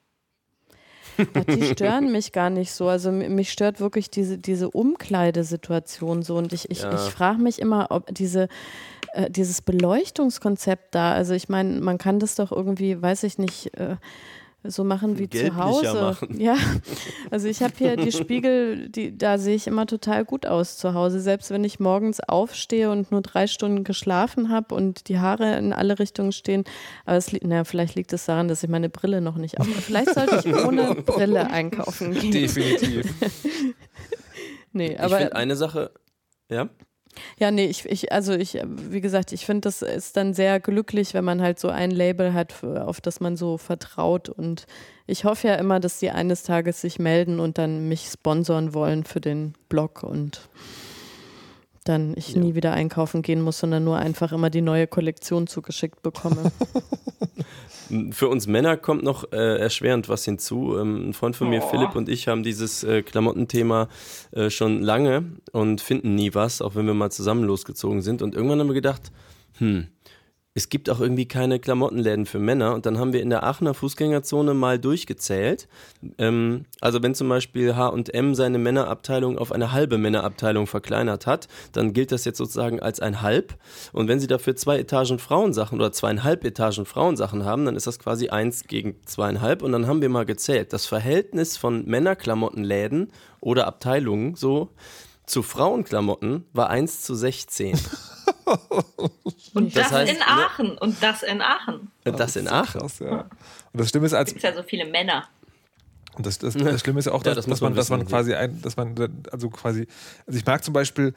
[1.34, 2.88] Ach, die stören mich gar nicht so.
[2.88, 6.36] Also mich stört wirklich diese, diese Umkleidesituation so.
[6.36, 6.94] Und ich, ich, Ja.
[6.94, 8.48] ich frage mich immer, ob diese,
[9.12, 13.76] äh, dieses Beleuchtungskonzept da, also ich meine, man kann das doch irgendwie, weiß ich nicht,
[13.78, 13.96] äh,
[14.64, 15.94] so machen wie zu Hause.
[15.94, 16.40] machen.
[16.40, 16.56] Ja,
[17.30, 20.94] also ich habe hier die Spiegel, die, da sehe ich immer total gut aus zu
[20.94, 21.20] Hause.
[21.20, 25.72] Selbst wenn ich morgens aufstehe und nur drei Stunden geschlafen habe und die Haare in
[25.72, 26.64] alle Richtungen stehen.
[27.04, 29.66] Aber es liegt, naja, vielleicht liegt es daran, dass ich meine Brille noch nicht auf.
[29.66, 32.32] Vielleicht sollte ich ohne Brille einkaufen gehen.
[32.32, 33.06] Definitiv.
[34.72, 35.90] Nee, ich aber finde eine Sache,
[36.50, 36.68] ja,
[37.38, 41.14] ja, nee, ich, ich, also ich, wie gesagt, ich finde, das ist dann sehr glücklich,
[41.14, 44.28] wenn man halt so ein Label hat, auf das man so vertraut.
[44.28, 44.66] Und
[45.06, 49.04] ich hoffe ja immer, dass die eines Tages sich melden und dann mich sponsern wollen
[49.04, 50.48] für den Blog und
[51.84, 52.40] dann ich Ja.
[52.40, 56.52] nie wieder einkaufen gehen muss, sondern nur einfach immer die neue Kollektion zugeschickt bekomme.
[58.10, 60.76] Für uns Männer kommt noch äh, erschwerend was hinzu.
[60.78, 61.68] Ähm, ein Freund von mir, Oh.
[61.68, 63.88] Philipp, und ich haben dieses äh, Klamottenthema
[64.32, 68.22] äh, schon lange und finden nie was, auch wenn wir mal zusammen losgezogen sind.
[68.22, 69.10] Und irgendwann haben wir gedacht,
[69.58, 69.88] hm,
[70.54, 72.74] es gibt auch irgendwie keine Klamottenläden für Männer.
[72.74, 75.68] Und dann haben wir in der Aachener Fußgängerzone mal durchgezählt.
[76.18, 81.92] Ähm, also wenn zum Beispiel H&M seine Männerabteilung auf eine halbe Männerabteilung verkleinert hat, dann
[81.92, 83.54] gilt das jetzt sozusagen als ein Halb.
[83.92, 88.00] Und wenn sie dafür zwei Etagen Frauensachen oder zweieinhalb Etagen Frauensachen haben, dann ist das
[88.00, 89.62] quasi eins gegen zweieinhalb.
[89.62, 90.72] Und dann haben wir mal gezählt.
[90.72, 94.70] Das Verhältnis von Männerklamottenläden oder Abteilungen so
[95.24, 97.78] zu Frauenklamotten war 1 zu 16.
[99.54, 100.78] Und Das das, heißt, in ne- Aachen.
[100.78, 101.90] Und das in Aachen.
[102.04, 102.80] Das in Aachen.
[102.80, 103.20] Krass, ja.
[103.72, 105.24] Und das Schlimme ist, als, Gibt es ja so viele Männer.
[106.14, 107.76] Und das, das, das Schlimme ist ja auch, Ja, dass, das muss dass man, man
[107.76, 108.94] dass man quasi ein, dass man
[109.30, 109.86] also quasi,
[110.26, 111.14] also ich mag zum Beispiel,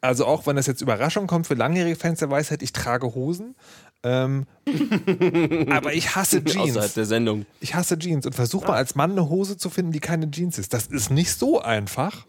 [0.00, 3.54] also auch wenn das jetzt Überraschung kommt für langjährige Fans der Weisheit, ich trage Hosen.
[4.02, 4.46] Ähm,
[5.70, 6.94] aber ich hasse Außerhalb Jeans.
[6.94, 7.44] der Sendung.
[7.60, 10.58] Ich hasse Jeans und versuch mal als Mann eine Hose zu finden, die keine Jeans
[10.58, 10.72] ist.
[10.72, 12.24] Das ist nicht so einfach.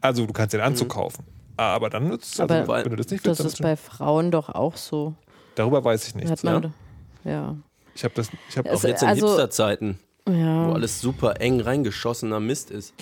[0.00, 1.24] Also du kannst den Anzug kaufen.
[1.60, 4.30] Aber dann nützt es, also, wenn du das nicht das willst, ist dann bei Frauen
[4.30, 5.14] doch auch so.
[5.54, 6.30] darüber weiß ich nichts.
[6.30, 6.72] Hat man,
[7.24, 7.56] ja.
[7.94, 10.72] Ich habe das, ich habe Es- auch jetzt in also- Hipsterzeiten, wo Ja.
[10.72, 12.94] alles super eng reingeschossener Mist ist.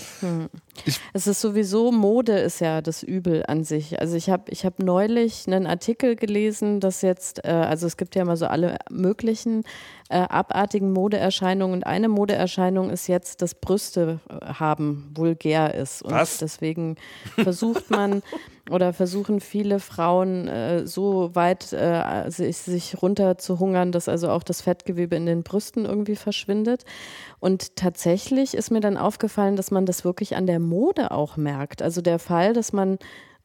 [1.13, 4.01] Es ist sowieso, Mode ist ja das Übel an sich.
[4.01, 8.15] Also ich habe ich hab neulich einen Artikel gelesen, dass jetzt, äh, also es gibt
[8.15, 9.65] ja immer so alle möglichen
[10.09, 16.03] äh, abartigen Modeerscheinungen und eine Modeerscheinung ist jetzt, dass Brüste äh, haben vulgär ist.
[16.03, 16.39] Und Was?
[16.39, 16.97] deswegen
[17.35, 18.23] versucht man
[18.71, 24.31] oder versuchen viele Frauen äh, so weit äh, sich, sich runter zu hungern, dass also
[24.31, 26.85] auch das Fettgewebe in den Brüsten irgendwie verschwindet.
[27.39, 31.83] Und tatsächlich ist mir dann aufgefallen, dass man das wirklich an der Mode auch merkt.
[31.83, 32.99] Also der Fall, dass man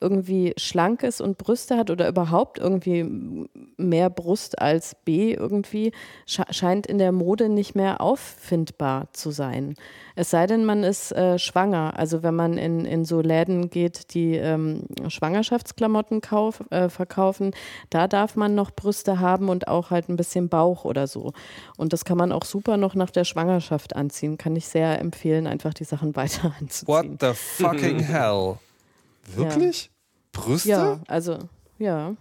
[0.03, 3.47] irgendwie schlank ist und Brüste hat oder überhaupt irgendwie
[3.77, 5.93] mehr Brust als B irgendwie,
[6.25, 9.75] sche scheint in der Mode nicht mehr auffindbar zu sein.
[10.15, 11.93] Es sei denn, man ist äh, schwanger.
[11.97, 17.51] Also wenn man in, in so Läden geht, die ähm, Schwangerschaftsklamotten kauf, äh, verkaufen,
[17.89, 21.33] da darf man noch Brüste haben und auch halt ein bisschen Bauch oder so.
[21.77, 24.37] Und das kann man auch super noch nach der Schwangerschaft anziehen.
[24.37, 26.53] Kann ich sehr empfehlen, einfach die Sachen weiter
[26.85, 27.17] What anzuziehen.
[27.19, 28.57] the fucking hell?
[29.35, 29.89] Wirklich?
[30.33, 30.67] Brüste?
[30.69, 31.39] Ja, also,
[31.79, 32.13] ja.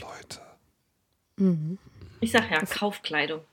[0.00, 0.40] Leute.
[2.20, 3.40] Ich sag ja, Kaufkleidung.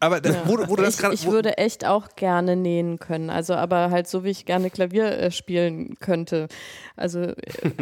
[0.00, 1.14] Aber das, wo, du- wo du das ich, gerade.
[1.14, 3.30] ich würde echt auch gerne nähen können.
[3.30, 6.48] Also, aber halt so, wie ich gerne Klavier äh, spielen könnte.
[6.94, 7.34] Also äh,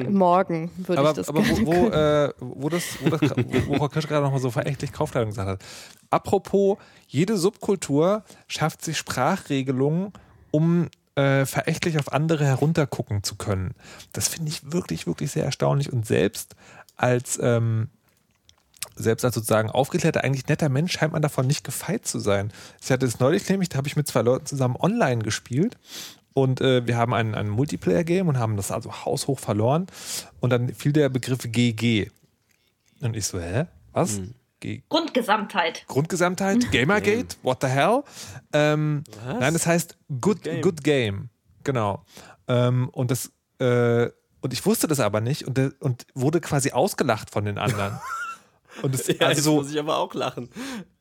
[0.08, 1.92] morgen würde aber ich das aber gerne wo, wo, können.
[1.92, 3.22] äh, wo, das, wo, das,
[3.66, 5.64] wo Frau Kirsch gerade nochmal so verächtlich Kaufkleidung gesagt hat.
[6.10, 10.12] Apropos, jede Subkultur schafft sich Sprachregelungen,
[10.52, 13.74] um äh, verächtlich auf andere heruntergucken zu können.
[14.12, 15.92] Das finde ich wirklich, wirklich sehr erstaunlich.
[15.92, 16.56] Und selbst
[16.96, 17.88] als, ähm,
[18.96, 22.52] selbst als sozusagen aufgeklärter, eigentlich netter Mensch scheint man davon nicht gefeit zu sein.
[22.82, 25.76] Ich hatte es neulich nämlich, da habe ich mit zwei Leuten zusammen online gespielt
[26.34, 29.86] und äh, wir haben ein, ein Multiplayer-Game und haben das also haushoch verloren.
[30.40, 32.10] Und dann fiel der Begriff GG.
[33.00, 33.66] Und ich so, hä?
[33.92, 34.20] Was?
[34.88, 35.84] Grundgesamtheit.
[35.86, 36.70] Grundgesamtheit?
[36.70, 37.36] Gamergate?
[37.42, 38.02] What the hell?
[38.52, 39.40] Ähm, Was?
[39.40, 40.54] nein, das heißt Good Game.
[40.54, 40.62] Game.
[40.62, 41.28] Good Game.
[41.64, 42.04] Genau.
[42.48, 44.08] Ähm, und das, äh,
[44.40, 47.98] und ich wusste das aber nicht und, und wurde quasi ausgelacht von den anderen.
[48.80, 50.48] Und das, Ja, also jetzt so, muss ich aber auch lachen.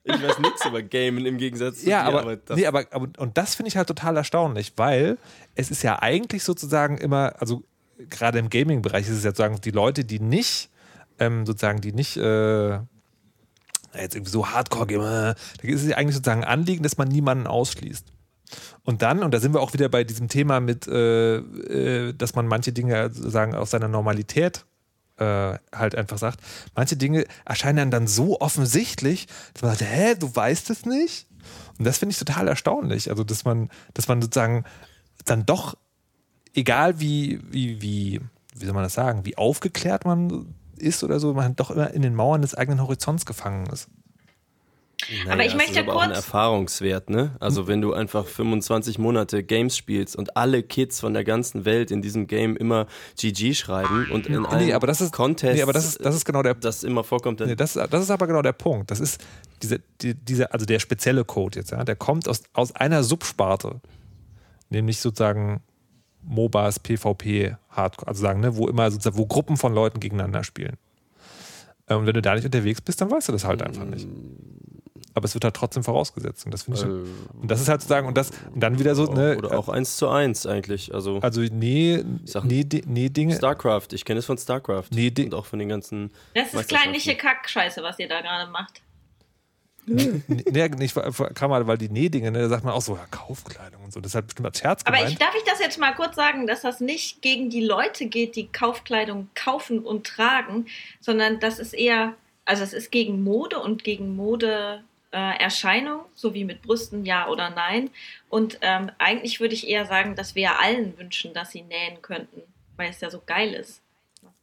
[0.04, 3.08] Ich weiß nichts über Gamen im Gegensatz zu ja, dir, aber, das, nee, aber, aber
[3.18, 5.18] und das finde ich halt total erstaunlich, weil
[5.56, 7.64] es ist ja eigentlich sozusagen immer, also
[8.10, 10.70] gerade im Gaming-Bereich ist es ja sozusagen die Leute, die nicht,
[11.20, 12.80] ähm, sozusagen, die nicht, äh,
[13.96, 17.48] jetzt irgendwie so Hardcore-Gamer, da ist es ja eigentlich sozusagen ein Anliegen, dass man niemanden
[17.48, 18.06] ausschließt.
[18.84, 22.36] Und dann, und da sind wir auch wieder bei diesem Thema mit, äh, äh, dass
[22.36, 24.66] man manche Dinge sagen aus seiner Normalität
[25.18, 26.40] äh, halt einfach sagt,
[26.76, 31.28] manche Dinge erscheinen dann so offensichtlich, dass man sagt, hä, du weißt es nicht?
[31.78, 33.10] Und das finde ich total erstaunlich.
[33.10, 34.66] Also, dass man, dass man sozusagen
[35.26, 35.76] dann doch,
[36.54, 38.22] egal wie, wie, wie,
[38.56, 42.02] wie soll man das sagen, wie aufgeklärt man ist oder so, man doch immer in
[42.02, 43.88] den Mauern des eigenen Horizonts gefangen ist.
[45.10, 46.04] Naja, aber ich möchte das ist aber kurz.
[46.04, 47.36] auch ein Erfahrungswert, ne?
[47.40, 51.92] Also wenn du einfach 25 Monate Games spielst und alle Kids von der ganzen Welt
[51.92, 52.86] in diesem Game immer
[53.18, 56.16] GG schreiben und in einem Nee, aber das ist, Contest, nee, aber das ist, das
[56.16, 58.92] ist genau der das immer vorkommt, dann Nee, das, das ist aber genau der Punkt.
[58.92, 59.22] Das ist
[59.64, 63.82] diese, die, dieser, also der spezielle Code jetzt, ja, der kommt aus, aus einer Subsparte,
[64.70, 65.62] nämlich sozusagen
[66.24, 70.78] MOBAs, PvP, Hardcore, also sagen, ne, wo immer sozusagen, wo Gruppen von Leuten gegeneinander spielen.
[71.88, 74.08] Äh, Und wenn du da nicht unterwegs bist, dann weißt du das halt einfach nicht.
[75.14, 76.46] Aber es wird halt trotzdem vorausgesetzt.
[76.46, 76.86] Und das finde ich.
[76.86, 79.68] Äh, und das ist halt sozusagen, und das, und dann wieder so, ne, oder auch
[79.68, 80.94] eins zu eins eigentlich.
[80.94, 82.02] Also also nee,
[82.44, 83.36] nee, Di- nee, Dinge.
[83.36, 86.12] StarCraft, ich kenne es von StarCraft Nee, die- und auch von den ganzen.
[86.34, 88.82] Das ist kleinliche Kackscheiße, was ihr da gerade macht.
[89.86, 90.96] Nee, nicht,
[91.34, 94.00] kann man, weil die Nähdinge, ne, da sagt man auch so, ja, Kaufkleidung und so.
[94.00, 96.48] Das ist halt bestimmt als Scherz Aber ich, darf ich das jetzt mal kurz sagen,
[96.48, 100.68] dass das nicht gegen die Leute geht, die Kaufkleidung kaufen und tragen,
[101.00, 102.14] sondern das ist eher,
[102.46, 107.28] also es ist gegen Mode und gegen Modeerscheinung, äh, Erscheinung, so wie mit Brüsten, ja
[107.28, 107.90] oder nein.
[108.30, 112.42] Und ähm, eigentlich würde ich eher sagen, dass wir allen wünschen, dass sie nähen könnten,
[112.78, 113.82] weil es ja so geil ist.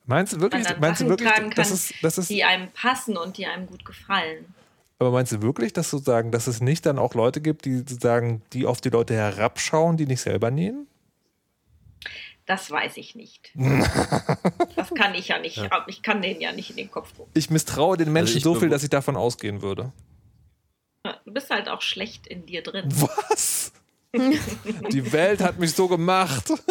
[0.05, 2.69] Meinst du wirklich, meinst du Sachen wirklich, tragen das kann, ist, das ist, Die einem
[2.73, 4.55] passen und die einem gut gefallen.
[4.99, 8.43] Aber meinst du wirklich, dass sozusagen, dass es nicht dann auch Leute gibt, die sozusagen,
[8.53, 10.89] die auf die Leute herabschauen, die nicht selber nähen?
[12.47, 13.53] Das weiß ich nicht.
[14.77, 15.61] das kann ich ja nicht.
[15.87, 17.31] Ich kann denen ja nicht in den Kopf gucken.
[17.35, 19.93] Ich misstraue den Menschen Also so viel, dass ich davon ausgehen würde.
[21.25, 22.89] Du bist halt auch schlecht in dir drin.
[23.29, 23.68] Was?
[24.93, 26.53] die Welt hat mich so gemacht.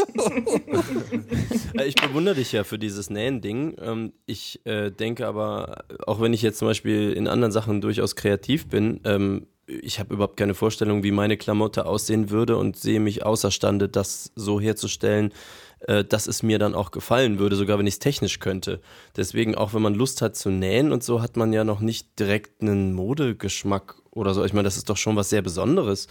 [1.86, 3.76] Ich bewundere dich ja für dieses Nähen-Ding.
[3.80, 8.16] Ähm, Ich äh, denke aber, auch wenn ich jetzt zum Beispiel in anderen Sachen durchaus
[8.16, 13.00] kreativ bin, ähm, ich habe überhaupt keine Vorstellung, wie meine Klamotte aussehen würde und sehe
[13.00, 15.34] mich außerstande, das so herzustellen,
[15.82, 18.82] äh, dass es mir dann auch gefallen würde, sogar wenn ich es technisch könnte.
[19.16, 22.18] Deswegen, auch wenn man Lust hat zu nähen und so, hat man ja noch nicht
[22.18, 24.44] direkt einen Modegeschmack oder so.
[24.46, 26.08] Ich meine, das ist doch schon was sehr Besonderes.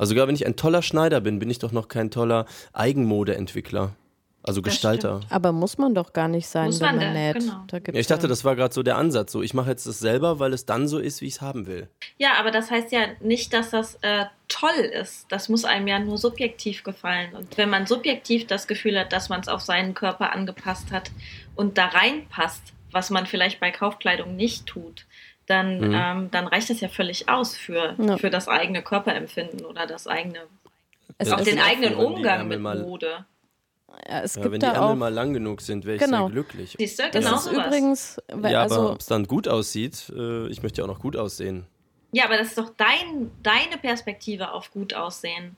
[0.00, 3.92] Also sogar wenn ich ein toller Schneider bin, bin ich doch noch kein toller Eigenmodeentwickler.
[4.42, 5.20] Also Das Gestalter.
[5.28, 7.40] Aber muss man doch gar nicht sein, Muss wenn man man denn, näht.
[7.40, 7.64] genau.
[7.66, 9.32] Da gibt's Ja, ich dachte, das war gerade so der Ansatz.
[9.32, 11.66] So, ich mache jetzt das selber, weil es dann so ist, wie ich es haben
[11.66, 11.88] will.
[12.16, 15.26] Ja, aber das heißt ja nicht, dass das äh, toll ist.
[15.28, 17.34] Das muss einem ja nur subjektiv gefallen.
[17.34, 21.10] Und wenn man subjektiv das Gefühl hat, dass man es auf seinen Körper angepasst hat
[21.56, 25.04] und da reinpasst, was man vielleicht bei Kaufkleidung nicht tut,
[25.50, 25.94] dann, Mhm.
[25.94, 28.16] ähm, dann reicht das ja völlig aus für, Ja.
[28.16, 30.38] für das eigene Körperempfinden oder das eigene,
[31.18, 33.24] es, auch den eigenen wenn die Umgang mit mal- Mode.
[34.08, 36.26] ja, es Ja, wenn gibt die da Ärmel mal lang genug sind, wäre ich Genau.
[36.26, 36.76] sehr glücklich.
[36.78, 37.66] Siehst du, Das genau ist sowas.
[37.66, 41.00] übrigens, Ja, also aber ob es dann gut aussieht, äh, ich möchte ja auch noch
[41.00, 41.66] gut aussehen.
[42.12, 45.56] Ja, aber das ist doch dein, deine Perspektive auf gut aussehen.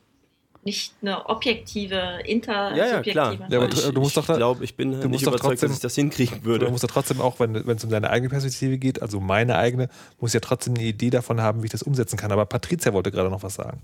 [0.64, 2.94] Nicht eine objektive, Ja, intersubjektive.
[2.94, 3.36] ja, klar.
[3.50, 5.50] Ja, aber ich du musst doch ich glaube, ich bin du nicht musst doch überzeugt,
[5.60, 6.70] trotzdem- dass ich das hinkriegen Du würde.
[6.70, 9.88] musst ja trotzdem auch, wenn es um deine eigene Perspektive geht, also meine eigene,
[10.20, 12.30] muss ja trotzdem eine Idee davon haben, wie ich das umsetzen kann.
[12.30, 13.80] Aber Patricia wollte gerade noch was sagen.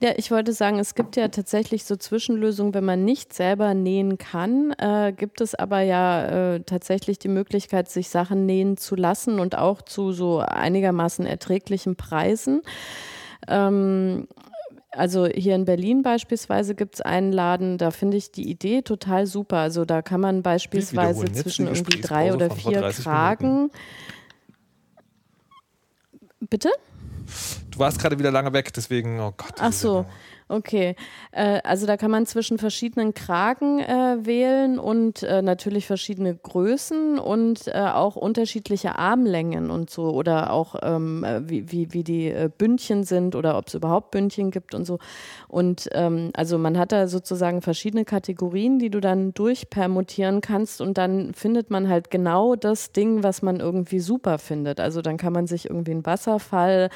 [0.00, 4.16] Ja, ich wollte sagen, es gibt ja tatsächlich so Zwischenlösungen, wenn man nicht selber nähen
[4.18, 9.38] kann, äh, gibt es aber ja äh, tatsächlich die Möglichkeit, sich Sachen nähen zu lassen
[9.38, 12.62] und auch zu so einigermaßen erträglichen Preisen.
[13.46, 14.26] Ähm,
[14.92, 19.26] also hier in Berlin beispielsweise gibt es einen Laden, da finde ich die Idee total
[19.26, 19.58] super.
[19.58, 23.70] Also da kann man beispielsweise zwischen irgendwie drei oder vier 30 Kragen.
[26.40, 26.70] Bitte?
[27.70, 29.54] Du warst gerade wieder lange weg, deswegen, oh Gott.
[29.58, 30.12] Ach so, Sendung.
[30.52, 30.94] Okay.
[31.32, 37.18] Äh, also da kann man zwischen verschiedenen Kragen äh, wählen und äh, natürlich verschiedene Größen
[37.18, 42.28] und äh, auch unterschiedliche Armlängen und so oder auch ähm, äh, wie, wie, wie die
[42.28, 44.98] äh, Bündchen sind oder ob es überhaupt Bündchen gibt und so.
[45.48, 50.98] Und ähm, also man hat da sozusagen verschiedene Kategorien, die du dann durchpermutieren kannst und
[50.98, 54.80] dann findet man halt genau das Ding, was man irgendwie super findet.
[54.80, 56.90] Also dann kann man sich irgendwie einen Wasserfall,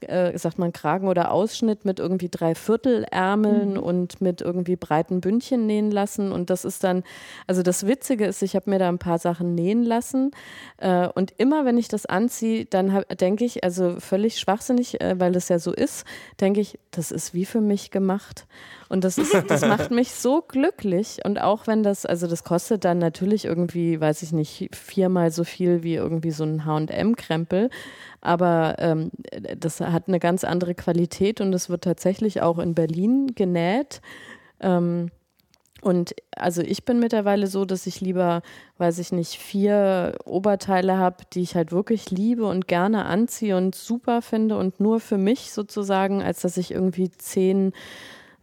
[0.00, 5.66] äh, sagt man Kragen oder Ausschnitt mit irgendwie drei Viertelärmeln und mit irgendwie breiten Bündchen
[5.66, 6.32] nähen lassen.
[6.32, 7.02] Und das ist dann,
[7.46, 10.30] also das Witzige ist, ich habe mir da ein paar Sachen nähen lassen.
[10.78, 15.34] Äh, und immer wenn ich das anziehe, dann denke ich, also völlig schwachsinnig, äh, weil
[15.36, 16.04] es ja so ist,
[16.40, 18.46] denke ich, das ist wie für mich gemacht.
[18.88, 21.18] Und das ist, das macht mich so glücklich.
[21.24, 25.44] Und auch wenn das, also das kostet dann natürlich irgendwie, weiß ich nicht, viermal so
[25.44, 27.70] viel wie irgendwie so ein HM-Krempel.
[28.26, 29.12] Aber ähm,
[29.56, 34.00] das hat eine ganz andere Qualität und es wird tatsächlich auch in Berlin genäht.
[34.60, 35.12] Ähm,
[35.80, 38.42] und also ich bin mittlerweile so, dass ich lieber,
[38.78, 43.76] weiß ich nicht, vier Oberteile habe, die ich halt wirklich liebe und gerne anziehe und
[43.76, 47.72] super finde und nur für mich sozusagen, als dass ich irgendwie zehn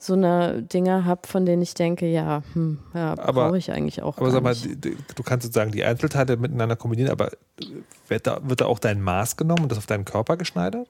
[0.04, 4.18] so eine Dinger habe, von denen ich denke, ja, hm, ja brauche ich eigentlich auch.
[4.18, 7.32] Aber sag mal, du kannst sozusagen die Einzelteile miteinander kombinieren, aber
[8.08, 10.88] wird da, wird da auch dein Maß genommen und das auf deinen Körper geschneidert?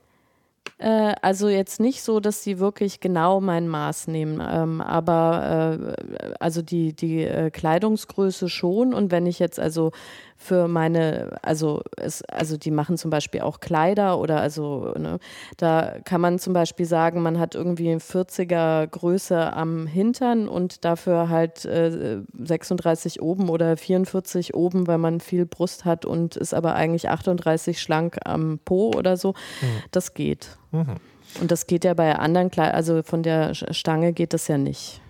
[0.78, 6.34] Äh, also jetzt nicht so, dass sie wirklich genau mein Maß nehmen, ähm, aber äh,
[6.40, 8.94] also die, die äh, Kleidungsgröße schon.
[8.94, 9.92] Und wenn ich jetzt also
[10.38, 15.20] für meine, also es, also die machen zum Beispiel auch Kleider oder also, ne,
[15.58, 21.30] da kann man zum Beispiel sagen, man hat irgendwie 40er Größe am Hintern und dafür
[21.30, 26.76] halt äh, 36 oben oder 44 oben, weil man viel Brust hat und ist aber
[26.76, 29.30] eigentlich 38 schlank am Po oder so.
[29.30, 29.84] Mhm.
[29.92, 30.58] Das geht.
[30.72, 30.98] Mhm.
[31.42, 35.02] Und das geht ja bei anderen Kleidern, also von der Stange geht das ja nicht.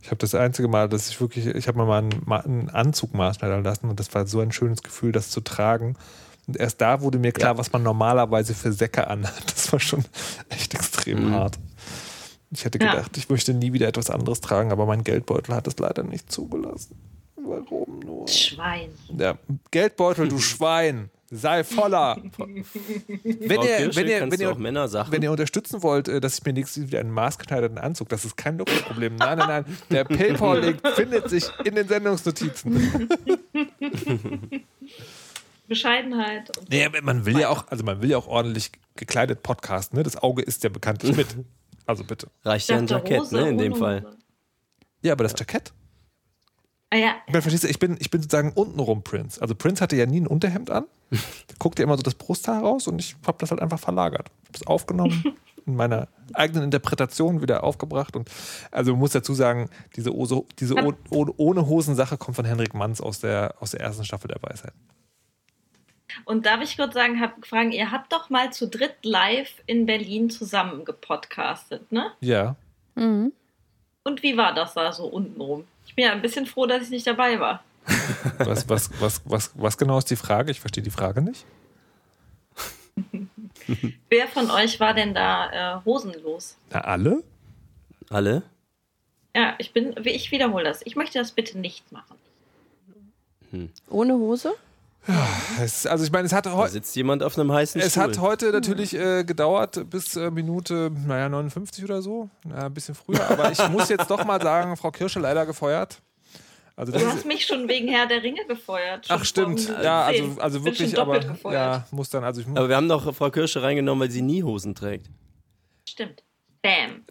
[0.00, 3.14] Ich habe das einzige Mal, dass ich wirklich, ich habe mir mal einen, einen Anzug
[3.14, 5.96] maßschneidern lassen und das war so ein schönes Gefühl, das zu tragen.
[6.46, 7.58] Und erst da wurde mir klar, ja.
[7.58, 9.44] was man normalerweise für Säcke anhat.
[9.54, 10.04] Das war schon
[10.48, 11.34] echt extrem mhm.
[11.34, 11.58] hart.
[12.50, 13.18] Ich hätte gedacht, ja.
[13.18, 16.96] ich möchte nie wieder etwas anderes tragen, aber mein Geldbeutel hat es leider nicht zugelassen.
[17.36, 18.26] Warum nur?
[18.28, 18.88] Schwein.
[19.16, 19.36] Ja,
[19.70, 22.16] Geldbeutel, du Schwein sei voller.
[22.36, 24.56] wenn, ihr, wenn, ihr, wenn, ihr,
[25.10, 28.36] wenn ihr unterstützen wollt, äh, dass ich mir nächstes wieder einen maßgeschneiderten Anzug, das ist
[28.36, 29.16] kein Luxusproblem.
[29.16, 29.64] Nein, nein, nein.
[29.90, 33.08] Der PayPal-Link findet sich in den Sendungsnotizen.
[35.68, 36.50] Bescheidenheit.
[36.70, 40.02] Nee, man will ja auch, also man will ja auch ordentlich gekleidet podcasten, ne?
[40.02, 41.26] Das Auge ist ja bekanntlich mit.
[41.84, 42.28] Also bitte.
[42.42, 44.16] Reicht ja ein Jackett, ne, in dem Fall.
[45.02, 45.72] Ja, aber das Jackett
[46.90, 47.16] Ah, ja.
[47.30, 49.40] Verstehst du, ich bin, ich bin sozusagen untenrum Prince.
[49.42, 50.86] Also Prince hatte ja nie ein Unterhemd an.
[51.58, 54.30] Guckte immer so das Brusthaar raus und ich habe das halt einfach verlagert.
[54.42, 55.36] Ich habe es aufgenommen,
[55.66, 58.16] in meiner eigenen Interpretation wieder aufgebracht.
[58.16, 58.30] Und
[58.70, 63.00] also man muss dazu sagen, diese, Ose, diese oh, ohne Hosen-Sache kommt von Henrik Manns
[63.02, 64.72] aus der, aus der ersten Staffel der Weisheit.
[66.24, 69.84] Und darf ich kurz sagen, hab gefragt, ihr habt doch mal zu dritt live in
[69.84, 72.12] Berlin zusammen gepodcastet, ne?
[72.20, 72.56] Ja.
[72.94, 73.32] Mhm.
[74.08, 75.66] Und wie war das da so untenrum?
[75.86, 77.62] Ich bin ja ein bisschen froh, dass ich nicht dabei war.
[78.38, 80.50] was, was, was, was, was genau ist die Frage?
[80.50, 81.44] Ich verstehe die Frage nicht.
[84.08, 86.56] Wer von euch war denn da äh, hosenlos?
[86.70, 87.22] Na, alle?
[88.08, 88.44] Alle?
[89.36, 90.80] Ja, ich bin, ich wiederhole das.
[90.86, 92.16] Ich möchte das bitte nicht machen.
[93.50, 93.68] Hm.
[93.90, 94.54] Ohne Hose?
[95.60, 96.72] Es, also ich meine, es hat heute.
[96.72, 98.02] sitzt jemand auf einem heißen Es Stuhl.
[98.02, 102.28] hat heute natürlich äh, gedauert bis äh, Minute, naja, 59 oder so.
[102.48, 103.28] Ja, ein bisschen früher.
[103.28, 106.02] Aber ich muss jetzt doch mal sagen, Frau Kirsche leider gefeuert.
[106.76, 109.06] Also du hast mich schon wegen Herr der Ringe gefeuert.
[109.08, 111.54] Ach stimmt, ja, also, also wirklich, aber gefeuert.
[111.54, 114.44] ja, muss dann, also ich Aber wir haben doch Frau Kirsche reingenommen, weil sie nie
[114.44, 115.10] Hosen trägt.
[115.88, 116.22] Stimmt.
[116.62, 117.04] Bam.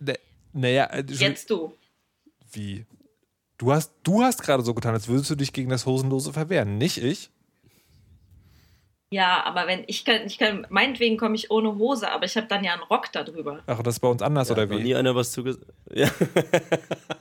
[0.53, 1.73] Naja, äh, jetzt du.
[2.51, 2.85] Wie?
[3.57, 6.77] Du hast, du hast gerade so getan, als würdest du dich gegen das Hosenlose verwehren,
[6.77, 7.29] nicht ich.
[9.09, 12.47] Ja, aber wenn ich kann, ich kann, meinetwegen komme ich ohne Hose, aber ich habe
[12.47, 13.59] dann ja einen Rock darüber.
[13.65, 14.83] Ach, das ist bei uns anders, ja, oder wie?
[14.83, 15.65] nie einer was zugesagt.
[15.93, 16.09] Ja.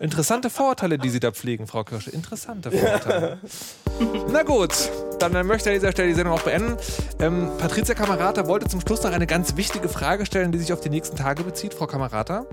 [0.00, 2.10] Interessante Vorurteile, die Sie da pflegen, Frau Kirsche.
[2.10, 3.38] Interessante Vorurteile.
[4.32, 4.72] Na gut,
[5.20, 6.76] dann möchte ich an dieser Stelle die Sendung auch beenden.
[7.20, 10.80] Ähm, Patricia Kamerata wollte zum Schluss noch eine ganz wichtige Frage stellen, die sich auf
[10.80, 11.72] die nächsten Tage bezieht.
[11.72, 12.46] Frau Kamerata?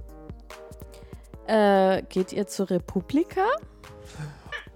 [1.47, 3.41] Äh, geht ihr zur Republika?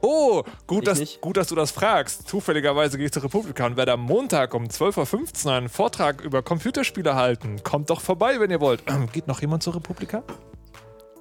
[0.02, 2.28] Oh, gut dass, gut, dass du das fragst.
[2.28, 6.44] Zufälligerweise gehe ich zur Republika und werde am Montag um 12.15 Uhr einen Vortrag über
[6.44, 7.64] Computerspiele halten.
[7.64, 8.84] Kommt doch vorbei, wenn ihr wollt.
[8.88, 10.24] Ähm, geht noch jemand zur Republika?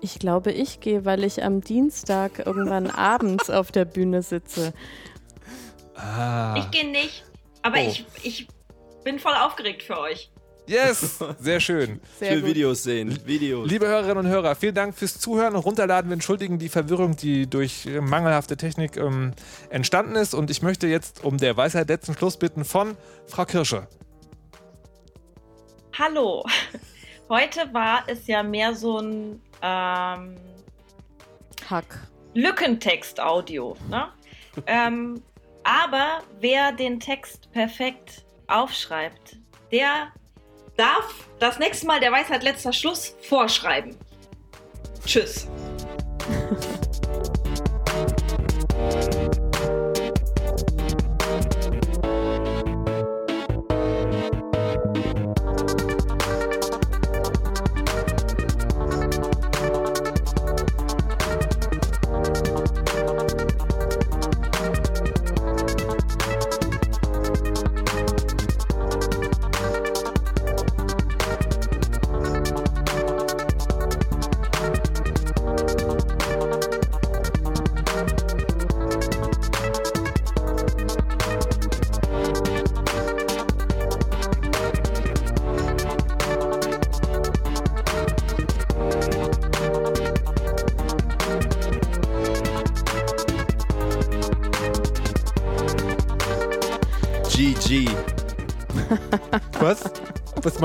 [0.02, 4.74] Ich glaube, ich gehe, weil ich am Dienstag irgendwann abends auf der Bühne sitze.
[5.94, 6.54] Ah.
[6.58, 7.24] Ich gehe nicht,
[7.62, 7.88] aber oh.
[7.88, 8.48] ich, ich
[9.04, 10.30] bin voll aufgeregt für euch.
[10.66, 12.00] Yes, sehr schön.
[12.18, 13.18] Sehr ich will Videos sehen.
[13.24, 13.70] Videos.
[13.70, 16.10] Liebe Hörerinnen und Hörer, vielen Dank fürs Zuhören und Runterladen.
[16.10, 19.32] Wir entschuldigen die Verwirrung, die durch mangelhafte Technik ähm,
[19.70, 20.34] entstanden ist.
[20.34, 22.96] Und ich möchte jetzt um der Weisheit letzten Schluss bitten von
[23.26, 23.86] Frau Kirsche.
[25.96, 26.44] Hallo.
[27.28, 30.36] Heute war es ja mehr so ein ähm,
[31.70, 32.08] Hack.
[32.34, 33.76] Lückentext-Audio.
[33.88, 34.08] Ne?
[34.66, 35.22] ähm,
[35.62, 39.38] aber wer den Text perfekt aufschreibt,
[39.72, 40.12] der
[40.76, 43.96] darf das nächste Mal der Weisheit letzter Schluss vorschreiben.
[45.04, 45.46] Tschüss.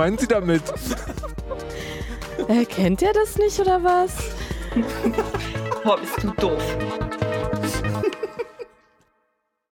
[0.01, 0.63] Meinen Sie damit?
[2.47, 4.17] Äh, kennt ihr das nicht oder was?
[5.83, 6.63] Boah, bist du doof.